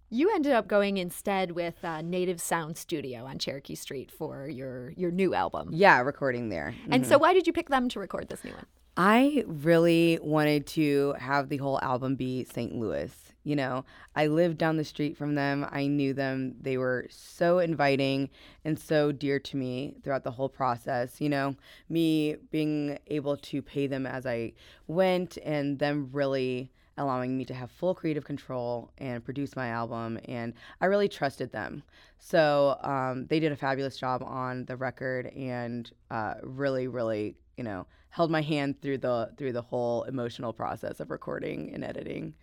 You 0.08 0.32
ended 0.32 0.52
up 0.52 0.68
going 0.68 0.98
instead 0.98 1.50
with 1.52 1.84
uh, 1.84 2.00
Native 2.00 2.40
Sound 2.40 2.76
Studio 2.76 3.24
on 3.24 3.38
Cherokee 3.38 3.74
Street 3.74 4.10
for 4.10 4.48
your, 4.48 4.90
your 4.90 5.10
new 5.10 5.34
album. 5.34 5.70
Yeah, 5.72 6.00
recording 6.00 6.48
there. 6.48 6.76
And 6.88 7.04
so, 7.04 7.18
why 7.18 7.34
did 7.34 7.48
you 7.48 7.52
pick 7.52 7.68
them 7.68 7.88
to 7.88 7.98
record 7.98 8.28
this 8.28 8.44
new 8.44 8.52
one? 8.52 8.66
I 8.96 9.44
really 9.46 10.18
wanted 10.22 10.66
to 10.68 11.14
have 11.18 11.48
the 11.48 11.56
whole 11.56 11.80
album 11.82 12.14
be 12.14 12.44
St. 12.44 12.74
Louis. 12.74 13.12
You 13.46 13.54
know, 13.54 13.84
I 14.16 14.26
lived 14.26 14.58
down 14.58 14.76
the 14.76 14.84
street 14.84 15.16
from 15.16 15.36
them. 15.36 15.64
I 15.70 15.86
knew 15.86 16.12
them. 16.12 16.56
They 16.60 16.76
were 16.76 17.06
so 17.10 17.60
inviting 17.60 18.28
and 18.64 18.76
so 18.76 19.12
dear 19.12 19.38
to 19.38 19.56
me 19.56 19.94
throughout 20.02 20.24
the 20.24 20.32
whole 20.32 20.48
process. 20.48 21.20
You 21.20 21.28
know, 21.28 21.54
me 21.88 22.34
being 22.50 22.98
able 23.06 23.36
to 23.36 23.62
pay 23.62 23.86
them 23.86 24.04
as 24.04 24.26
I 24.26 24.54
went 24.88 25.38
and 25.44 25.78
them 25.78 26.10
really 26.10 26.72
allowing 26.98 27.38
me 27.38 27.44
to 27.44 27.54
have 27.54 27.70
full 27.70 27.94
creative 27.94 28.24
control 28.24 28.90
and 28.98 29.24
produce 29.24 29.54
my 29.54 29.68
album 29.68 30.18
and 30.24 30.54
i 30.80 30.86
really 30.86 31.10
trusted 31.10 31.52
them 31.52 31.82
so 32.18 32.78
um, 32.80 33.26
they 33.26 33.38
did 33.38 33.52
a 33.52 33.56
fabulous 33.56 33.98
job 33.98 34.22
on 34.22 34.64
the 34.64 34.74
record 34.74 35.26
and 35.26 35.90
uh, 36.10 36.32
really 36.42 36.88
really 36.88 37.36
you 37.56 37.64
know 37.64 37.86
held 38.10 38.30
my 38.30 38.42
hand 38.42 38.80
through 38.80 38.98
the 38.98 39.30
through 39.36 39.52
the 39.52 39.62
whole 39.62 40.02
emotional 40.04 40.52
process 40.52 41.00
of 41.00 41.10
recording 41.10 41.72
and 41.74 41.84
editing 41.84 42.34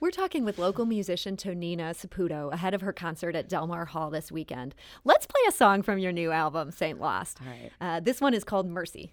We're 0.00 0.10
talking 0.10 0.44
with 0.44 0.58
local 0.58 0.86
musician 0.86 1.36
Tonina 1.36 1.94
Saputo 1.94 2.52
ahead 2.52 2.72
of 2.74 2.80
her 2.80 2.92
concert 2.92 3.36
at 3.36 3.48
Delmar 3.48 3.84
Hall 3.86 4.10
this 4.10 4.32
weekend. 4.32 4.74
Let's 5.04 5.26
play 5.26 5.42
a 5.46 5.52
song 5.52 5.82
from 5.82 5.98
your 5.98 6.12
new 6.12 6.30
album, 6.30 6.70
Saint 6.70 6.98
Lost. 6.98 7.38
All 7.42 7.48
right. 7.52 7.70
Uh, 7.80 8.00
this 8.00 8.20
one 8.20 8.32
is 8.32 8.42
called 8.42 8.66
Mercy. 8.66 9.12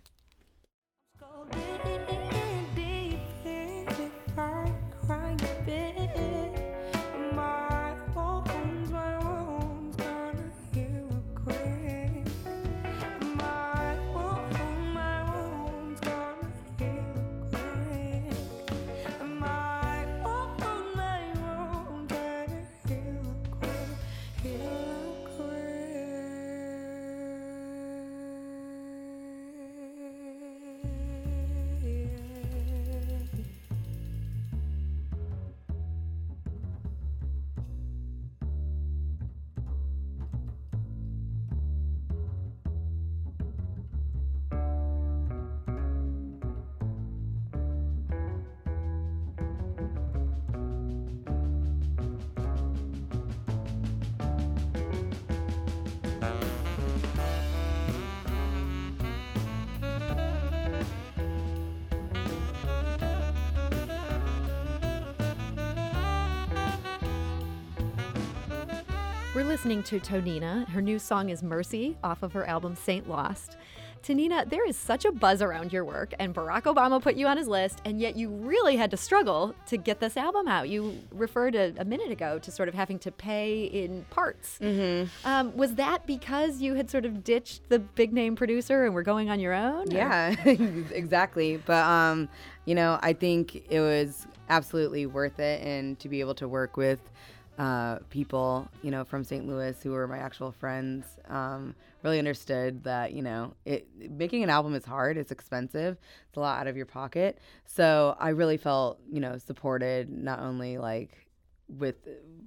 We're 69.38 69.44
listening 69.44 69.84
to 69.84 70.00
Tonina. 70.00 70.67
Her 70.70 70.82
new 70.82 70.98
song 70.98 71.29
is 71.29 71.44
Mercy 71.44 71.96
off 72.03 72.24
of 72.24 72.34
her 72.34 72.50
album 72.50 72.75
Saint 72.75 73.08
Lost. 73.08 73.56
Tonina, 74.01 74.50
there 74.50 74.67
is 74.67 74.75
such 74.75 75.06
a 75.06 75.12
buzz 75.12 75.44
around 75.44 75.72
your 75.72 75.86
work, 75.86 76.15
and 76.17 76.34
Barack 76.34 76.63
Obama 76.63 77.00
put 77.00 77.15
you 77.17 77.27
on 77.27 77.38
his 77.38 77.48
list, 77.48 77.79
and 77.86 78.01
yet 78.01 78.15
you 78.15 78.29
really 78.29 78.77
had 78.77 78.89
to 78.89 78.98
struggle 78.98 79.53
to 79.67 79.77
get 79.77 80.00
this 80.00 80.17
album 80.17 80.48
out. 80.48 80.70
You 80.70 80.98
referred 81.12 81.53
a, 81.53 81.72
a 81.77 81.86
minute 81.86 82.10
ago 82.10 82.39
to 82.39 82.50
sort 82.50 82.67
of 82.67 82.74
having 82.74 82.98
to 82.98 83.12
pay 83.12 83.65
in 83.65 84.06
parts. 84.10 84.58
Mm-hmm. 84.60 85.27
Um, 85.27 85.56
was 85.56 85.75
that 85.75 86.08
because 86.08 86.60
you 86.60 86.74
had 86.74 86.89
sort 86.89 87.06
of 87.06 87.24
ditched 87.24 87.70
the 87.70 87.77
big 87.77 88.13
name 88.13 88.36
producer 88.36 88.86
and 88.86 88.96
were 88.96 89.03
going 89.03 89.29
on 89.29 89.39
your 89.39 89.53
own? 89.53 89.91
Yeah, 89.91 90.29
exactly. 90.46 91.58
But 91.63 91.86
um, 91.86 92.27
you 92.65 92.74
know, 92.74 92.98
I 93.03 93.13
think 93.13 93.67
it 93.70 93.82
was 93.82 94.25
absolutely 94.50 95.06
worth 95.06 95.39
it, 95.39 95.62
and 95.62 96.00
to 96.00 96.10
be 96.10 96.22
able 96.22 96.34
to 96.36 96.48
work 96.48 96.75
with 96.75 97.12
uh, 97.58 98.00
people, 98.10 98.68
you 98.84 98.92
know, 98.92 99.04
from 99.04 99.24
St. 99.24 99.48
Louis 99.48 99.76
who 99.82 99.92
were 99.92 100.08
my 100.08 100.20
actual 100.20 100.52
friends, 100.52 101.06
um, 101.28 101.76
really 102.04 102.20
understood 102.20 102.84
that 102.84 103.14
you 103.14 103.22
know, 103.22 103.54
it 103.66 103.88
making 104.12 104.44
an 104.44 104.50
album 104.50 104.76
is 104.76 104.86
hard. 104.86 105.18
It's 105.18 105.32
expensive. 105.32 105.98
It's 106.28 106.38
a 106.38 106.40
lot 106.40 106.60
out 106.60 106.68
of 106.68 106.78
your 106.78 106.86
pocket. 106.86 107.40
So 107.66 108.16
I 108.20 108.30
really 108.30 108.58
felt, 108.58 109.00
you 109.12 109.20
know, 109.20 109.38
supported 109.38 110.10
not 110.10 110.40
only 110.40 110.78
like 110.78 111.28
with 111.68 111.96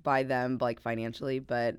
by 0.02 0.22
them 0.22 0.58
like 0.60 0.80
financially, 0.80 1.40
but 1.40 1.76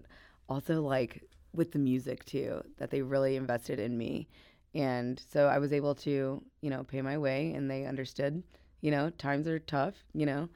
also 0.49 0.81
like 0.81 1.23
with 1.53 1.71
the 1.71 1.79
music 1.79 2.25
too. 2.25 2.61
That 2.77 2.89
they 2.91 3.01
really 3.01 3.35
invested 3.35 3.79
in 3.79 3.97
me 3.97 4.27
and 4.73 5.21
so 5.31 5.47
I 5.47 5.57
was 5.59 5.73
able 5.73 5.95
to, 5.95 6.41
you 6.61 6.69
know, 6.69 6.83
pay 6.83 7.01
my 7.01 7.17
way, 7.17 7.53
and 7.53 7.69
they 7.69 7.85
understood. 7.85 8.41
You 8.81 8.91
know, 8.91 9.09
times 9.11 9.47
are 9.47 9.59
tough. 9.59 9.95
You 10.13 10.25
know, 10.25 10.49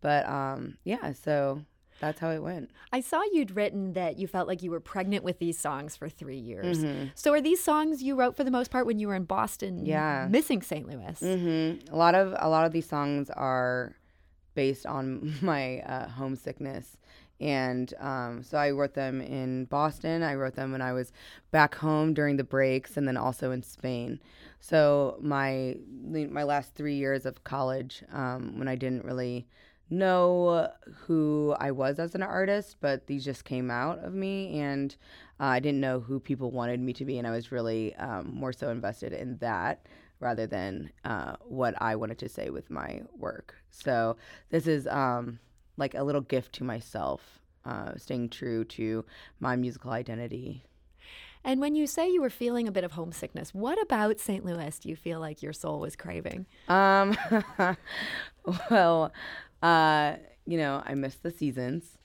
but 0.00 0.28
um, 0.28 0.76
yeah. 0.84 1.12
So 1.12 1.62
that's 2.02 2.20
how 2.20 2.30
it 2.30 2.42
went. 2.42 2.70
I 2.92 3.00
saw 3.00 3.22
you'd 3.32 3.56
written 3.56 3.94
that 3.94 4.18
you 4.18 4.26
felt 4.26 4.46
like 4.48 4.62
you 4.62 4.70
were 4.70 4.80
pregnant 4.80 5.24
with 5.24 5.38
these 5.38 5.58
songs 5.58 5.96
for 5.96 6.08
three 6.10 6.36
years. 6.36 6.84
Mm-hmm. 6.84 7.06
So 7.14 7.32
are 7.32 7.40
these 7.40 7.62
songs 7.62 8.02
you 8.02 8.14
wrote 8.16 8.36
for 8.36 8.44
the 8.44 8.50
most 8.50 8.70
part 8.70 8.84
when 8.84 8.98
you 8.98 9.08
were 9.08 9.14
in 9.14 9.24
Boston, 9.24 9.86
Yeah. 9.86 10.26
missing 10.28 10.60
St. 10.62 10.86
Louis? 10.86 11.18
hmm 11.20 11.74
A 11.90 11.96
lot 11.96 12.14
of 12.14 12.34
a 12.38 12.48
lot 12.50 12.66
of 12.66 12.72
these 12.72 12.88
songs 12.88 13.30
are 13.30 13.96
based 14.54 14.84
on 14.84 15.32
my 15.42 15.78
uh, 15.80 16.08
homesickness, 16.08 16.98
and 17.40 17.94
um, 17.98 18.42
so 18.42 18.58
I 18.58 18.70
wrote 18.70 18.94
them 18.94 19.20
in 19.20 19.64
Boston. 19.66 20.22
I 20.22 20.34
wrote 20.34 20.54
them 20.56 20.72
when 20.72 20.82
I 20.82 20.92
was 20.92 21.12
back 21.50 21.74
home 21.76 22.12
during 22.14 22.36
the 22.36 22.44
breaks, 22.44 22.96
and 22.96 23.06
then 23.08 23.16
also 23.16 23.50
in 23.52 23.62
Spain. 23.62 24.20
So 24.60 25.16
my 25.20 25.76
my 26.02 26.42
last 26.42 26.74
three 26.74 26.94
years 26.96 27.24
of 27.26 27.42
college, 27.44 28.04
um, 28.12 28.58
when 28.58 28.68
I 28.68 28.76
didn't 28.76 29.04
really 29.04 29.46
know 29.92 30.70
who 31.06 31.54
I 31.58 31.70
was 31.70 31.98
as 31.98 32.14
an 32.14 32.22
artist, 32.22 32.76
but 32.80 33.06
these 33.06 33.24
just 33.24 33.44
came 33.44 33.70
out 33.70 33.98
of 34.00 34.14
me, 34.14 34.58
and 34.60 34.94
uh, 35.38 35.44
I 35.44 35.60
didn't 35.60 35.80
know 35.80 36.00
who 36.00 36.18
people 36.18 36.50
wanted 36.50 36.80
me 36.80 36.92
to 36.94 37.04
be, 37.04 37.18
and 37.18 37.26
I 37.26 37.30
was 37.30 37.52
really 37.52 37.94
um, 37.96 38.30
more 38.34 38.52
so 38.52 38.70
invested 38.70 39.12
in 39.12 39.36
that 39.38 39.86
rather 40.20 40.46
than 40.46 40.90
uh, 41.04 41.36
what 41.40 41.74
I 41.80 41.96
wanted 41.96 42.18
to 42.18 42.28
say 42.28 42.50
with 42.50 42.70
my 42.70 43.02
work. 43.18 43.56
So 43.70 44.16
this 44.50 44.66
is 44.66 44.86
um, 44.86 45.40
like 45.76 45.94
a 45.94 46.02
little 46.02 46.20
gift 46.20 46.54
to 46.54 46.64
myself, 46.64 47.40
uh, 47.64 47.96
staying 47.96 48.30
true 48.30 48.64
to 48.64 49.04
my 49.40 49.56
musical 49.56 49.90
identity. 49.90 50.64
And 51.44 51.60
when 51.60 51.74
you 51.74 51.88
say 51.88 52.08
you 52.08 52.22
were 52.22 52.30
feeling 52.30 52.68
a 52.68 52.72
bit 52.72 52.84
of 52.84 52.92
homesickness, 52.92 53.52
what 53.52 53.82
about 53.82 54.20
St. 54.20 54.44
Louis 54.44 54.78
do 54.78 54.88
you 54.88 54.96
feel 54.96 55.18
like 55.18 55.42
your 55.42 55.52
soul 55.52 55.80
was 55.80 55.96
craving? 55.96 56.46
Um, 56.68 57.16
well, 58.70 59.12
uh, 59.62 60.16
you 60.46 60.58
know, 60.58 60.82
I 60.84 60.94
missed 60.94 61.22
the 61.22 61.30
seasons, 61.30 61.96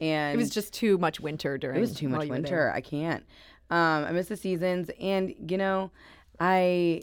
and 0.00 0.34
It 0.34 0.38
was 0.38 0.50
just 0.50 0.72
too 0.72 0.98
much 0.98 1.20
winter 1.20 1.58
during. 1.58 1.76
it 1.76 1.80
was 1.80 1.94
too 1.94 2.08
much 2.08 2.28
winter. 2.28 2.70
I 2.74 2.80
can't. 2.80 3.24
Um, 3.70 4.04
I 4.04 4.12
miss 4.12 4.28
the 4.28 4.36
seasons, 4.36 4.90
and 5.00 5.34
you 5.50 5.56
know, 5.58 5.90
I 6.38 7.02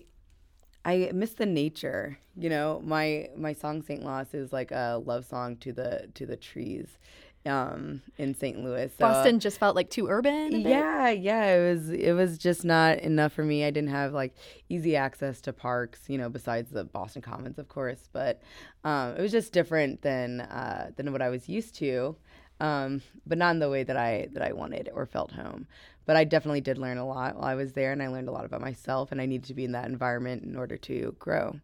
I 0.86 1.12
miss 1.14 1.34
the 1.34 1.46
nature. 1.46 2.18
You 2.38 2.50
know, 2.50 2.82
my 2.86 3.30
my 3.36 3.54
song 3.54 3.82
Saint 3.82 4.04
Lost 4.04 4.34
is 4.34 4.54
like 4.54 4.72
a 4.72 5.02
love 5.04 5.26
song 5.26 5.58
to 5.58 5.74
the 5.74 6.10
to 6.14 6.26
the 6.26 6.38
trees, 6.38 6.98
um, 7.46 8.02
in 8.18 8.36
St. 8.36 8.62
Louis. 8.64 8.92
So, 8.98 9.00
Boston 9.00 9.40
just 9.40 9.60
felt 9.60 9.76
like 9.76 9.90
too 9.90 10.08
urban. 10.08 10.62
yeah, 10.62 11.10
yeah, 11.10 11.56
it 11.56 11.72
was 11.72 11.90
it 11.90 12.14
was 12.14 12.38
just 12.38 12.66
not 12.66 13.00
enough 13.00 13.34
for 13.34 13.44
me. 13.44 13.64
I 13.64 13.72
didn't 13.72 13.90
have 13.90 14.14
like 14.14 14.36
easy 14.68 14.96
access 14.96 15.42
to 15.42 15.54
parks, 15.54 16.02
you 16.08 16.18
know, 16.18 16.30
besides 16.30 16.72
the 16.72 16.84
Boston 16.84 17.22
Commons, 17.22 17.58
of 17.58 17.68
course. 17.68 18.10
But 18.12 18.42
um, 18.84 19.16
it 19.16 19.22
was 19.22 19.32
just 19.32 19.54
different 19.54 20.02
than 20.02 20.42
uh, 20.42 20.92
than 20.96 21.12
what 21.12 21.22
I 21.22 21.30
was 21.30 21.48
used 21.48 21.76
to, 21.76 22.16
um, 22.60 23.02
but 23.26 23.38
not 23.38 23.52
in 23.52 23.60
the 23.60 23.70
way 23.70 23.84
that 23.84 23.98
I 23.98 24.28
that 24.34 24.44
I 24.44 24.54
wanted 24.54 24.90
or 24.94 25.06
felt 25.06 25.32
home. 25.32 25.68
But 26.06 26.16
I 26.16 26.24
definitely 26.24 26.62
did 26.62 26.80
learn 26.80 26.98
a 26.98 27.08
lot 27.08 27.36
while 27.36 27.46
I 27.46 27.56
was 27.56 27.74
there, 27.74 27.92
and 27.92 28.02
I 28.02 28.08
learned 28.08 28.30
a 28.30 28.32
lot 28.32 28.46
about 28.46 28.62
myself, 28.62 29.12
and 29.12 29.22
I 29.22 29.28
needed 29.28 29.48
to 29.48 29.54
be 29.54 29.66
in 29.66 29.74
that 29.74 29.86
environment 29.86 30.44
in 30.44 30.56
order 30.56 30.76
to 30.78 31.16
grow. 31.20 31.60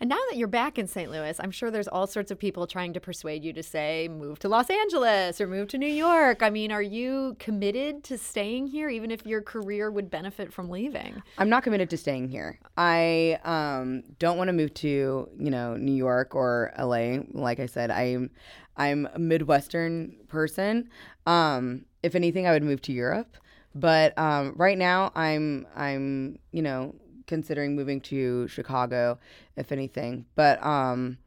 And 0.00 0.08
now 0.08 0.18
that 0.30 0.36
you're 0.36 0.48
back 0.48 0.78
in 0.78 0.86
St. 0.86 1.10
Louis, 1.10 1.38
I'm 1.40 1.50
sure 1.50 1.70
there's 1.70 1.88
all 1.88 2.06
sorts 2.06 2.30
of 2.30 2.38
people 2.38 2.66
trying 2.66 2.92
to 2.92 3.00
persuade 3.00 3.44
you 3.44 3.52
to 3.52 3.62
say, 3.62 4.08
move 4.08 4.38
to 4.40 4.48
Los 4.48 4.70
Angeles 4.70 5.40
or 5.40 5.48
move 5.48 5.68
to 5.68 5.78
New 5.78 5.88
York. 5.88 6.42
I 6.42 6.50
mean, 6.50 6.70
are 6.70 6.82
you 6.82 7.36
committed 7.40 8.04
to 8.04 8.16
staying 8.16 8.68
here, 8.68 8.88
even 8.88 9.10
if 9.10 9.26
your 9.26 9.42
career 9.42 9.90
would 9.90 10.08
benefit 10.10 10.52
from 10.52 10.70
leaving? 10.70 11.22
I'm 11.36 11.48
not 11.48 11.64
committed 11.64 11.90
to 11.90 11.96
staying 11.96 12.28
here. 12.28 12.60
I 12.76 13.40
um, 13.44 14.04
don't 14.18 14.38
want 14.38 14.48
to 14.48 14.52
move 14.52 14.72
to 14.74 15.28
you 15.38 15.50
know 15.50 15.76
New 15.76 15.94
York 15.94 16.34
or 16.34 16.72
LA. 16.78 17.18
Like 17.32 17.58
I 17.60 17.66
said, 17.66 17.90
I'm 17.90 18.30
I'm 18.76 19.08
a 19.12 19.18
Midwestern 19.18 20.14
person. 20.28 20.88
Um, 21.26 21.84
if 22.02 22.14
anything, 22.14 22.46
I 22.46 22.52
would 22.52 22.62
move 22.62 22.80
to 22.82 22.92
Europe. 22.92 23.36
But 23.74 24.16
um, 24.18 24.54
right 24.56 24.78
now, 24.78 25.12
I'm 25.14 25.66
I'm 25.76 26.38
you 26.52 26.62
know 26.62 26.94
considering 27.28 27.76
moving 27.76 28.00
to 28.00 28.48
Chicago, 28.48 29.20
if 29.56 29.70
anything. 29.70 30.26
But 30.34 30.60
um, 30.64 31.18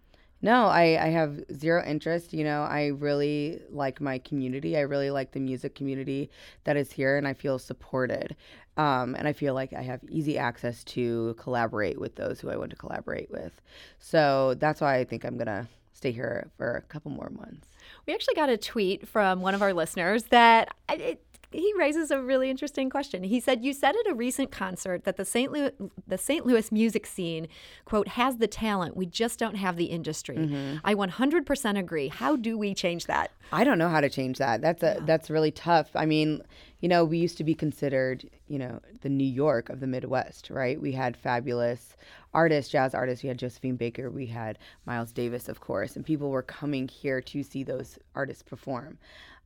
no, 0.41 0.65
I, 0.65 0.97
I 1.01 1.09
have 1.09 1.43
zero 1.53 1.83
interest. 1.85 2.33
You 2.33 2.43
know, 2.43 2.63
I 2.63 2.87
really 2.87 3.61
like 3.69 4.01
my 4.01 4.17
community. 4.17 4.75
I 4.75 4.81
really 4.81 5.11
like 5.11 5.31
the 5.31 5.39
music 5.39 5.75
community 5.75 6.29
that 6.63 6.75
is 6.75 6.91
here, 6.91 7.17
and 7.17 7.27
I 7.27 7.33
feel 7.33 7.59
supported. 7.59 8.35
Um, 8.77 9.15
and 9.15 9.27
I 9.27 9.33
feel 9.33 9.53
like 9.53 9.73
I 9.73 9.81
have 9.81 10.01
easy 10.09 10.37
access 10.37 10.83
to 10.85 11.35
collaborate 11.37 11.99
with 11.99 12.15
those 12.15 12.39
who 12.39 12.49
I 12.49 12.57
want 12.57 12.71
to 12.71 12.75
collaborate 12.75 13.29
with. 13.29 13.61
So 13.99 14.55
that's 14.55 14.81
why 14.81 14.97
I 14.97 15.03
think 15.03 15.23
I'm 15.25 15.37
gonna 15.37 15.67
stay 15.93 16.11
here 16.11 16.49
for 16.57 16.77
a 16.77 16.81
couple 16.81 17.11
more 17.11 17.29
months. 17.29 17.67
We 18.07 18.13
actually 18.13 18.35
got 18.35 18.49
a 18.49 18.57
tweet 18.57 19.07
from 19.07 19.41
one 19.41 19.53
of 19.53 19.61
our 19.61 19.73
listeners 19.73 20.23
that 20.25 20.73
it, 20.89 21.23
he 21.51 21.73
raises 21.77 22.11
a 22.11 22.21
really 22.21 22.49
interesting 22.49 22.89
question. 22.89 23.23
He 23.23 23.39
said, 23.39 23.63
"You 23.63 23.73
said 23.73 23.95
at 23.95 24.11
a 24.11 24.13
recent 24.13 24.51
concert 24.51 25.03
that 25.03 25.17
the 25.17 25.25
St. 25.25 25.51
Louis 25.51 25.71
the 26.07 26.17
St. 26.17 26.45
Louis 26.45 26.71
music 26.71 27.05
scene, 27.05 27.47
quote, 27.85 28.09
has 28.09 28.37
the 28.37 28.47
talent. 28.47 28.95
We 28.95 29.05
just 29.05 29.39
don't 29.39 29.55
have 29.55 29.75
the 29.75 29.85
industry. 29.85 30.37
Mm-hmm. 30.37 30.77
I 30.83 30.95
100% 30.95 31.77
agree. 31.77 32.07
How 32.07 32.35
do 32.35 32.57
we 32.57 32.73
change 32.73 33.05
that? 33.07 33.31
I 33.51 33.63
don't 33.63 33.77
know 33.77 33.89
how 33.89 34.01
to 34.01 34.09
change 34.09 34.37
that. 34.37 34.61
That's 34.61 34.83
a 34.83 34.99
that's 35.01 35.29
really 35.29 35.51
tough. 35.51 35.89
I 35.95 36.05
mean, 36.05 36.41
you 36.79 36.87
know, 36.87 37.03
we 37.03 37.17
used 37.17 37.37
to 37.37 37.43
be 37.43 37.53
considered, 37.53 38.29
you 38.47 38.57
know, 38.57 38.79
the 39.01 39.09
New 39.09 39.23
York 39.23 39.69
of 39.69 39.79
the 39.79 39.87
Midwest, 39.87 40.49
right? 40.49 40.79
We 40.79 40.93
had 40.93 41.17
fabulous 41.17 41.95
artists, 42.33 42.71
jazz 42.71 42.95
artists. 42.95 43.23
We 43.23 43.27
had 43.27 43.37
Josephine 43.37 43.75
Baker. 43.75 44.09
We 44.09 44.27
had 44.27 44.57
Miles 44.85 45.11
Davis, 45.11 45.49
of 45.49 45.59
course, 45.59 45.95
and 45.95 46.05
people 46.05 46.29
were 46.29 46.41
coming 46.41 46.87
here 46.87 47.21
to 47.21 47.43
see 47.43 47.63
those 47.63 47.99
artists 48.15 48.43
perform. 48.43 48.97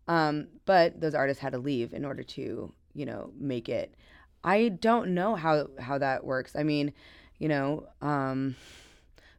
Um, 0.07 0.47
but 0.65 0.99
those 0.99 1.15
artists 1.15 1.41
had 1.41 1.53
to 1.53 1.59
leave 1.59 1.93
in 1.93 2.05
order 2.05 2.23
to, 2.23 2.71
you 2.93 3.05
know, 3.05 3.31
make 3.37 3.69
it. 3.69 3.95
I 4.43 4.69
don't 4.69 5.15
know 5.15 5.35
how 5.35 5.67
how 5.79 5.97
that 5.97 6.23
works. 6.23 6.55
I 6.55 6.63
mean, 6.63 6.93
you 7.39 7.47
know, 7.47 7.87
um, 8.01 8.55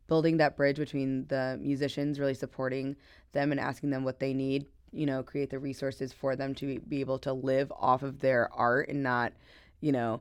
building 0.08 0.38
that 0.38 0.56
bridge 0.56 0.76
between 0.76 1.26
the 1.28 1.58
musicians, 1.60 2.18
really 2.18 2.34
supporting 2.34 2.96
them 3.32 3.52
and 3.52 3.60
asking 3.60 3.90
them 3.90 4.02
what 4.04 4.18
they 4.18 4.34
need, 4.34 4.66
you 4.92 5.06
know, 5.06 5.22
create 5.22 5.50
the 5.50 5.58
resources 5.58 6.12
for 6.12 6.34
them 6.34 6.54
to 6.56 6.80
be 6.80 7.00
able 7.00 7.18
to 7.20 7.32
live 7.32 7.72
off 7.78 8.02
of 8.02 8.20
their 8.20 8.52
art 8.52 8.88
and 8.88 9.02
not, 9.02 9.32
you 9.80 9.92
know, 9.92 10.20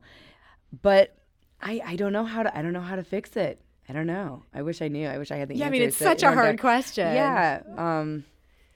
but 0.81 1.17
I 1.61 1.81
I 1.83 1.95
don't 1.95 2.13
know 2.13 2.25
how 2.25 2.43
to 2.43 2.55
I 2.55 2.61
don't 2.61 2.73
know 2.73 2.81
how 2.81 2.95
to 2.95 3.03
fix 3.03 3.35
it. 3.35 3.61
I 3.87 3.93
don't 3.93 4.07
know. 4.07 4.43
I 4.53 4.63
wish 4.63 4.81
I 4.81 4.87
knew. 4.87 5.07
I 5.07 5.17
wish 5.17 5.31
I 5.31 5.35
had 5.37 5.47
the 5.47 5.55
Yeah, 5.55 5.67
I 5.67 5.69
mean, 5.69 5.83
it's 5.83 5.97
such 5.97 6.23
a 6.23 6.31
hard 6.31 6.59
question. 6.59 7.13
Yeah. 7.13 7.61
Um, 7.77 8.25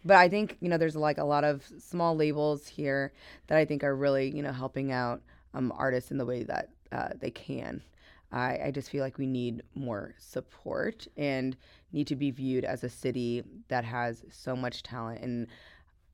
but 0.05 0.17
I 0.17 0.29
think 0.29 0.57
you 0.62 0.69
know 0.69 0.77
there's 0.77 0.95
like 0.95 1.17
a 1.17 1.23
lot 1.23 1.43
of 1.43 1.65
small 1.79 2.15
labels 2.15 2.67
here 2.67 3.13
that 3.47 3.57
I 3.57 3.65
think 3.65 3.83
are 3.83 3.95
really 3.95 4.29
you 4.35 4.41
know 4.41 4.51
helping 4.51 4.91
out 4.91 5.21
um, 5.53 5.73
artists 5.75 6.12
in 6.12 6.17
the 6.17 6.25
way 6.25 6.43
that 6.43 6.69
uh, 6.91 7.09
they 7.19 7.31
can. 7.31 7.81
I, 8.31 8.59
I 8.65 8.71
just 8.71 8.89
feel 8.89 9.03
like 9.03 9.17
we 9.17 9.25
need 9.25 9.63
more 9.73 10.13
support 10.19 11.07
and 11.17 11.57
need 11.91 12.07
to 12.07 12.15
be 12.15 12.29
viewed 12.29 12.63
as 12.63 12.83
a 12.83 12.89
city 12.89 13.43
that 13.69 13.83
has 13.83 14.23
so 14.29 14.55
much 14.55 14.83
talent 14.83 15.21
and 15.23 15.47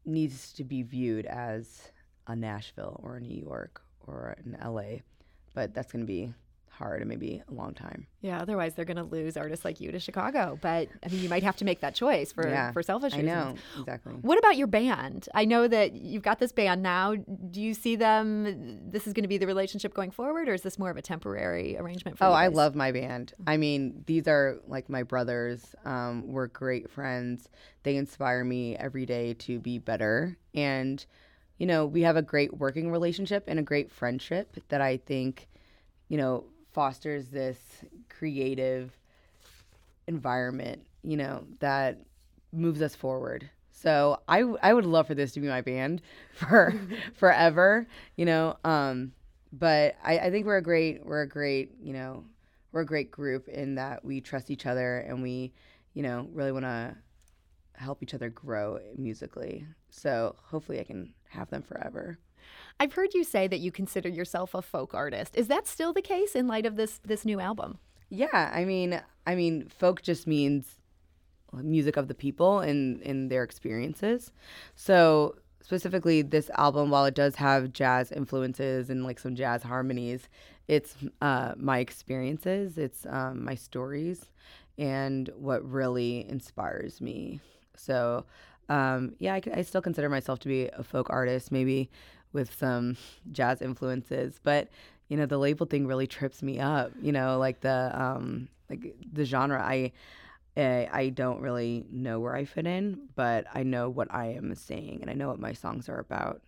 needs 0.06 0.54
to 0.54 0.64
be 0.64 0.82
viewed 0.82 1.26
as 1.26 1.92
a 2.28 2.36
Nashville 2.36 3.00
or 3.04 3.18
a 3.18 3.22
New 3.22 3.38
York 3.38 3.82
or 4.08 4.38
an 4.46 4.58
LA. 4.64 5.00
But 5.54 5.74
that's 5.74 5.92
going 5.92 6.06
to 6.06 6.08
be 6.08 6.34
hard 6.76 7.02
and 7.02 7.10
maybe 7.10 7.42
a 7.50 7.54
long 7.54 7.74
time. 7.74 8.08
Yeah, 8.22 8.40
otherwise 8.42 8.74
they're 8.74 8.86
going 8.86 8.98
to 8.98 9.04
lose 9.04 9.38
artists 9.38 9.66
like 9.66 9.80
you 9.80 9.92
to 9.92 10.00
Chicago. 10.00 10.58
But 10.62 10.90
I 11.04 11.10
mean, 11.10 11.22
you 11.22 11.30
might 11.30 11.44
have 11.44 11.56
to 11.58 11.66
make 11.66 11.82
that 11.82 11.96
choice 11.96 12.32
for, 12.32 12.48
yeah, 12.48 12.72
for 12.72 12.84
selfish 12.84 13.14
I 13.14 13.18
reasons. 13.18 13.36
know 13.36 13.56
exactly. 13.82 14.14
What 14.22 14.38
about 14.38 14.58
your 14.58 14.68
band? 14.68 15.28
I 15.34 15.46
know 15.46 15.68
that 15.68 15.94
you've 15.94 16.24
got 16.24 16.40
this 16.40 16.52
band 16.52 16.84
now. 16.84 17.16
Do 17.16 17.62
you 17.62 17.74
see 17.74 17.96
them? 17.96 18.90
This 18.92 19.08
is 19.08 19.14
going 19.14 19.24
to 19.24 19.30
be 19.30 19.38
the 19.38 19.48
relationship 19.48 19.94
going 19.94 20.12
forward, 20.12 20.50
or 20.50 20.54
is 20.54 20.62
this 20.62 20.78
more 20.80 20.90
of 20.90 20.98
a 20.98 21.02
temporary 21.02 21.78
arrangement 21.78 22.18
for 22.18 22.26
Oh, 22.26 22.32
I 22.32 22.48
love 22.48 22.76
my 22.76 22.92
band. 22.92 23.34
I 23.48 23.58
mean, 23.58 24.04
these 24.06 24.28
are 24.28 24.60
like 24.68 24.90
my 24.90 25.04
brothers. 25.04 25.76
Um, 25.86 26.28
we're 26.28 26.48
great 26.48 26.90
friends. 26.90 27.50
They 27.84 27.96
inspire 27.96 28.44
me 28.44 28.76
every 28.76 29.06
day 29.06 29.36
to 29.36 29.60
be 29.60 29.78
better. 29.78 30.38
And, 30.54 31.06
you 31.58 31.68
know, 31.68 31.86
we 31.86 32.02
have 32.02 32.18
a 32.18 32.22
great 32.22 32.58
working 32.58 32.92
relationship 32.92 33.44
and 33.48 33.60
a 33.60 33.64
great 33.64 33.92
friendship 33.92 34.58
that 34.70 34.82
I 34.82 34.98
think, 34.98 35.48
you 36.10 36.18
know, 36.18 36.46
fosters 36.76 37.30
this 37.30 37.58
creative 38.10 38.92
environment, 40.08 40.86
you 41.04 41.16
know, 41.18 41.46
that 41.60 42.00
moves 42.52 42.82
us 42.82 42.94
forward. 42.94 43.50
So 43.72 44.20
I, 44.28 44.42
w- 44.42 44.58
I 44.62 44.74
would 44.74 44.86
love 44.86 45.08
for 45.08 45.16
this 45.16 45.32
to 45.34 45.40
be 45.40 45.48
my 45.48 45.62
band 45.62 46.02
for 46.34 46.74
forever, 47.16 47.88
you 48.18 48.26
know. 48.26 48.58
Um, 48.66 49.14
but 49.54 49.96
I, 50.04 50.20
I 50.20 50.32
think 50.32 50.46
we're 50.46 50.58
a 50.58 50.62
great 50.62 51.06
we're 51.06 51.22
a 51.22 51.30
great 51.30 51.72
you 51.82 51.94
know 51.94 52.26
we're 52.74 52.82
a 52.82 52.86
great 52.86 53.10
group 53.10 53.48
in 53.48 53.76
that 53.76 54.04
we 54.04 54.20
trust 54.20 54.52
each 54.52 54.66
other 54.66 54.98
and 55.00 55.24
we 55.24 55.54
you 55.94 56.04
know 56.04 56.28
really 56.34 56.52
want 56.52 56.66
to 56.66 56.94
help 57.74 58.04
each 58.04 58.14
other 58.14 58.30
grow 58.30 58.80
musically. 58.98 59.66
So 59.90 60.36
hopefully 60.44 60.82
I 60.82 60.84
can 60.84 61.14
have 61.30 61.50
them 61.50 61.64
forever. 61.64 62.20
I've 62.80 62.94
heard 62.94 63.14
you 63.14 63.24
say 63.24 63.48
that 63.48 63.60
you 63.60 63.72
consider 63.72 64.10
yourself 64.10 64.54
a 64.54 64.62
folk 64.62 64.94
artist. 64.94 65.36
Is 65.38 65.48
that 65.48 65.68
still 65.68 65.94
the 65.94 66.02
case 66.02 66.36
in 66.36 66.48
light 66.48 66.66
of 66.66 66.76
this 66.76 67.00
this 67.04 67.26
new 67.26 67.40
album? 67.40 67.80
Yeah, 68.10 68.52
I 68.54 68.66
mean, 68.66 69.02
I 69.26 69.36
mean, 69.36 69.68
folk 69.70 70.02
just 70.02 70.28
means 70.28 70.80
music 71.54 71.96
of 71.96 72.08
the 72.08 72.14
people 72.14 72.60
and 72.60 73.02
in 73.02 73.30
their 73.30 73.44
experiences. 73.44 74.32
So 74.76 75.36
specifically, 75.62 76.22
this 76.22 76.50
album, 76.58 76.90
while 76.90 77.06
it 77.06 77.16
does 77.16 77.36
have 77.36 77.74
jazz 77.74 78.12
influences 78.12 78.90
and 78.90 79.04
like 79.04 79.20
some 79.20 79.36
jazz 79.36 79.64
harmonies, 79.64 80.28
it's 80.68 80.96
uh, 81.22 81.54
my 81.58 81.80
experiences, 81.80 82.78
it's 82.78 83.06
um, 83.10 83.44
my 83.44 83.56
stories, 83.56 84.30
and 84.78 85.30
what 85.36 85.68
really 85.68 86.28
inspires 86.30 87.02
me. 87.02 87.40
So, 87.76 88.26
um, 88.70 89.16
yeah, 89.20 89.36
I, 89.36 89.42
I 89.54 89.62
still 89.62 89.82
consider 89.82 90.10
myself 90.10 90.40
to 90.40 90.48
be 90.48 90.68
a 90.68 90.84
folk 90.84 91.08
artist, 91.10 91.52
maybe 91.52 91.90
with 92.34 92.54
some 92.54 92.98
jazz 93.32 93.62
influences, 93.62 94.40
but 94.44 94.70
you 95.08 95.18
know, 95.18 95.26
the 95.26 95.38
label 95.38 95.66
thing 95.66 95.86
really 95.86 96.08
trips 96.08 96.42
me 96.42 96.60
up. 96.60 96.92
You 97.02 97.12
know, 97.12 97.38
like 97.38 97.62
the 97.62 97.92
um, 97.94 98.48
like 98.70 98.96
the 99.12 99.26
genre. 99.26 99.62
I 99.62 99.92
uh, 100.58 100.86
I 100.92 101.10
don't 101.10 101.42
really 101.42 101.86
know 101.92 102.20
where 102.20 102.36
I 102.36 102.46
fit 102.46 102.66
in, 102.66 103.10
but 103.16 103.46
I 103.54 103.64
know 103.64 103.90
what 103.90 104.08
I 104.12 104.28
am 104.28 104.54
saying 104.56 105.00
and 105.02 105.10
I 105.10 105.14
know 105.14 105.28
what 105.28 105.40
my 105.40 105.54
songs 105.54 105.90
are 105.90 106.00
about. 106.00 106.42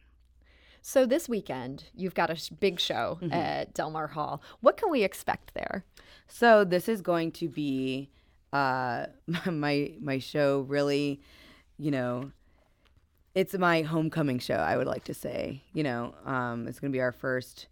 So 0.81 1.05
this 1.05 1.27
weekend, 1.27 1.85
you've 1.93 2.15
got 2.15 2.29
a 2.29 2.53
big 2.53 2.79
show 2.79 3.19
mm-hmm. 3.21 3.33
at 3.33 3.73
Delmar 3.73 4.07
Hall. 4.07 4.41
What 4.61 4.77
can 4.77 4.89
we 4.89 5.03
expect 5.03 5.53
there? 5.53 5.83
So 6.27 6.63
this 6.63 6.87
is 6.87 7.01
going 7.01 7.33
to 7.33 7.49
be 7.49 8.09
uh, 8.53 9.07
my 9.45 9.91
my 9.99 10.19
show. 10.19 10.61
Really, 10.61 11.19
you 11.77 11.91
know, 11.91 12.31
it's 13.37 13.55
my 13.55 13.83
homecoming 13.83 14.39
show. 14.39 14.55
I 14.55 14.77
would 14.77 14.87
like 14.87 15.03
to 15.03 15.13
say, 15.13 15.61
you 15.71 15.83
know, 15.83 16.15
um, 16.25 16.67
it's 16.67 16.79
going 16.79 16.91
to 16.91 16.95
be 16.95 17.01
our 17.01 17.11
first 17.11 17.67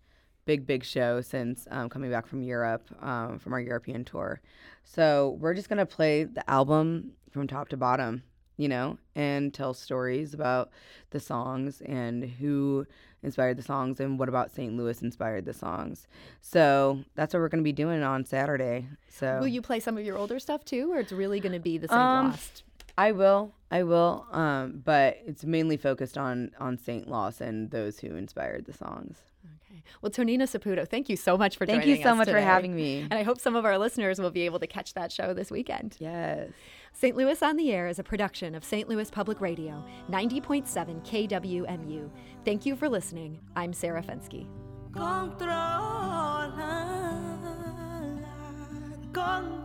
big 0.45 0.67
big 0.67 0.83
show 0.83 1.21
since 1.21 1.67
um, 1.71 1.89
coming 1.89 2.11
back 2.11 2.27
from 2.27 2.43
Europe 2.43 2.83
um, 3.01 3.39
from 3.39 3.51
our 3.51 3.59
European 3.59 4.05
tour. 4.05 4.39
So 4.83 5.37
we're 5.39 5.55
just 5.55 5.67
gonna 5.67 5.87
play 5.87 6.25
the 6.25 6.47
album 6.47 7.13
from 7.31 7.47
top 7.47 7.69
to 7.69 7.77
bottom, 7.77 8.21
you 8.57 8.67
know, 8.67 8.99
and 9.15 9.51
tell 9.51 9.73
stories 9.73 10.35
about 10.35 10.69
the 11.09 11.19
songs 11.19 11.81
and 11.81 12.23
who 12.23 12.85
inspired 13.23 13.57
the 13.57 13.63
songs 13.63 13.99
and 13.99 14.19
what 14.19 14.29
about 14.29 14.51
St. 14.51 14.77
Louis 14.77 15.01
inspired 15.01 15.45
the 15.45 15.53
songs. 15.53 16.07
So 16.41 16.99
that's 17.15 17.33
what 17.33 17.39
we're 17.39 17.49
gonna 17.49 17.63
be 17.63 17.71
doing 17.71 18.03
on 18.03 18.23
Saturday. 18.23 18.87
So 19.09 19.39
will 19.39 19.47
you 19.47 19.63
play 19.63 19.79
some 19.79 19.97
of 19.97 20.05
your 20.05 20.15
older 20.19 20.37
stuff 20.37 20.63
too, 20.63 20.93
or 20.93 20.99
it's 20.99 21.11
really 21.11 21.39
gonna 21.39 21.59
be 21.59 21.79
the 21.79 21.87
St. 21.87 21.99
Um, 21.99 22.27
Lost? 22.27 22.61
I 22.97 23.11
will. 23.11 23.53
I 23.71 23.83
will. 23.83 24.25
Um, 24.31 24.81
but 24.83 25.17
it's 25.25 25.43
mainly 25.43 25.77
focused 25.77 26.17
on 26.17 26.51
on 26.59 26.77
St. 26.77 27.07
Lost 27.07 27.41
and 27.41 27.71
those 27.71 27.99
who 27.99 28.15
inspired 28.15 28.65
the 28.65 28.73
songs. 28.73 29.17
Okay. 29.69 29.83
Well, 30.01 30.11
Tonina 30.11 30.43
Saputo, 30.43 30.87
thank 30.87 31.09
you 31.09 31.17
so 31.17 31.37
much 31.37 31.57
for 31.57 31.65
thank 31.65 31.81
joining 31.81 31.93
us. 31.93 31.97
Thank 31.97 32.05
you 32.05 32.11
so 32.11 32.15
much 32.15 32.27
today. 32.27 32.39
for 32.39 32.45
having 32.45 32.75
me. 32.75 33.01
And 33.01 33.13
I 33.13 33.23
hope 33.23 33.39
some 33.39 33.55
of 33.55 33.65
our 33.65 33.77
listeners 33.77 34.19
will 34.19 34.31
be 34.31 34.41
able 34.41 34.59
to 34.59 34.67
catch 34.67 34.93
that 34.93 35.11
show 35.11 35.33
this 35.33 35.51
weekend. 35.51 35.97
Yes. 35.99 36.51
St. 36.93 37.15
Louis 37.17 37.41
on 37.43 37.57
the 37.57 37.73
Air 37.73 37.87
is 37.87 37.99
a 37.99 38.03
production 38.03 38.55
of 38.55 38.63
St. 38.63 38.87
Louis 38.87 39.09
Public 39.11 39.41
Radio, 39.41 39.83
90.7 40.09 41.03
KWMU. 41.05 42.09
Thank 42.45 42.65
you 42.65 42.75
for 42.75 42.87
listening. 42.87 43.39
I'm 43.55 43.73
Sarah 43.73 44.01
Fenske. 44.01 44.47
Controla, 44.93 46.53
controla. 49.11 49.64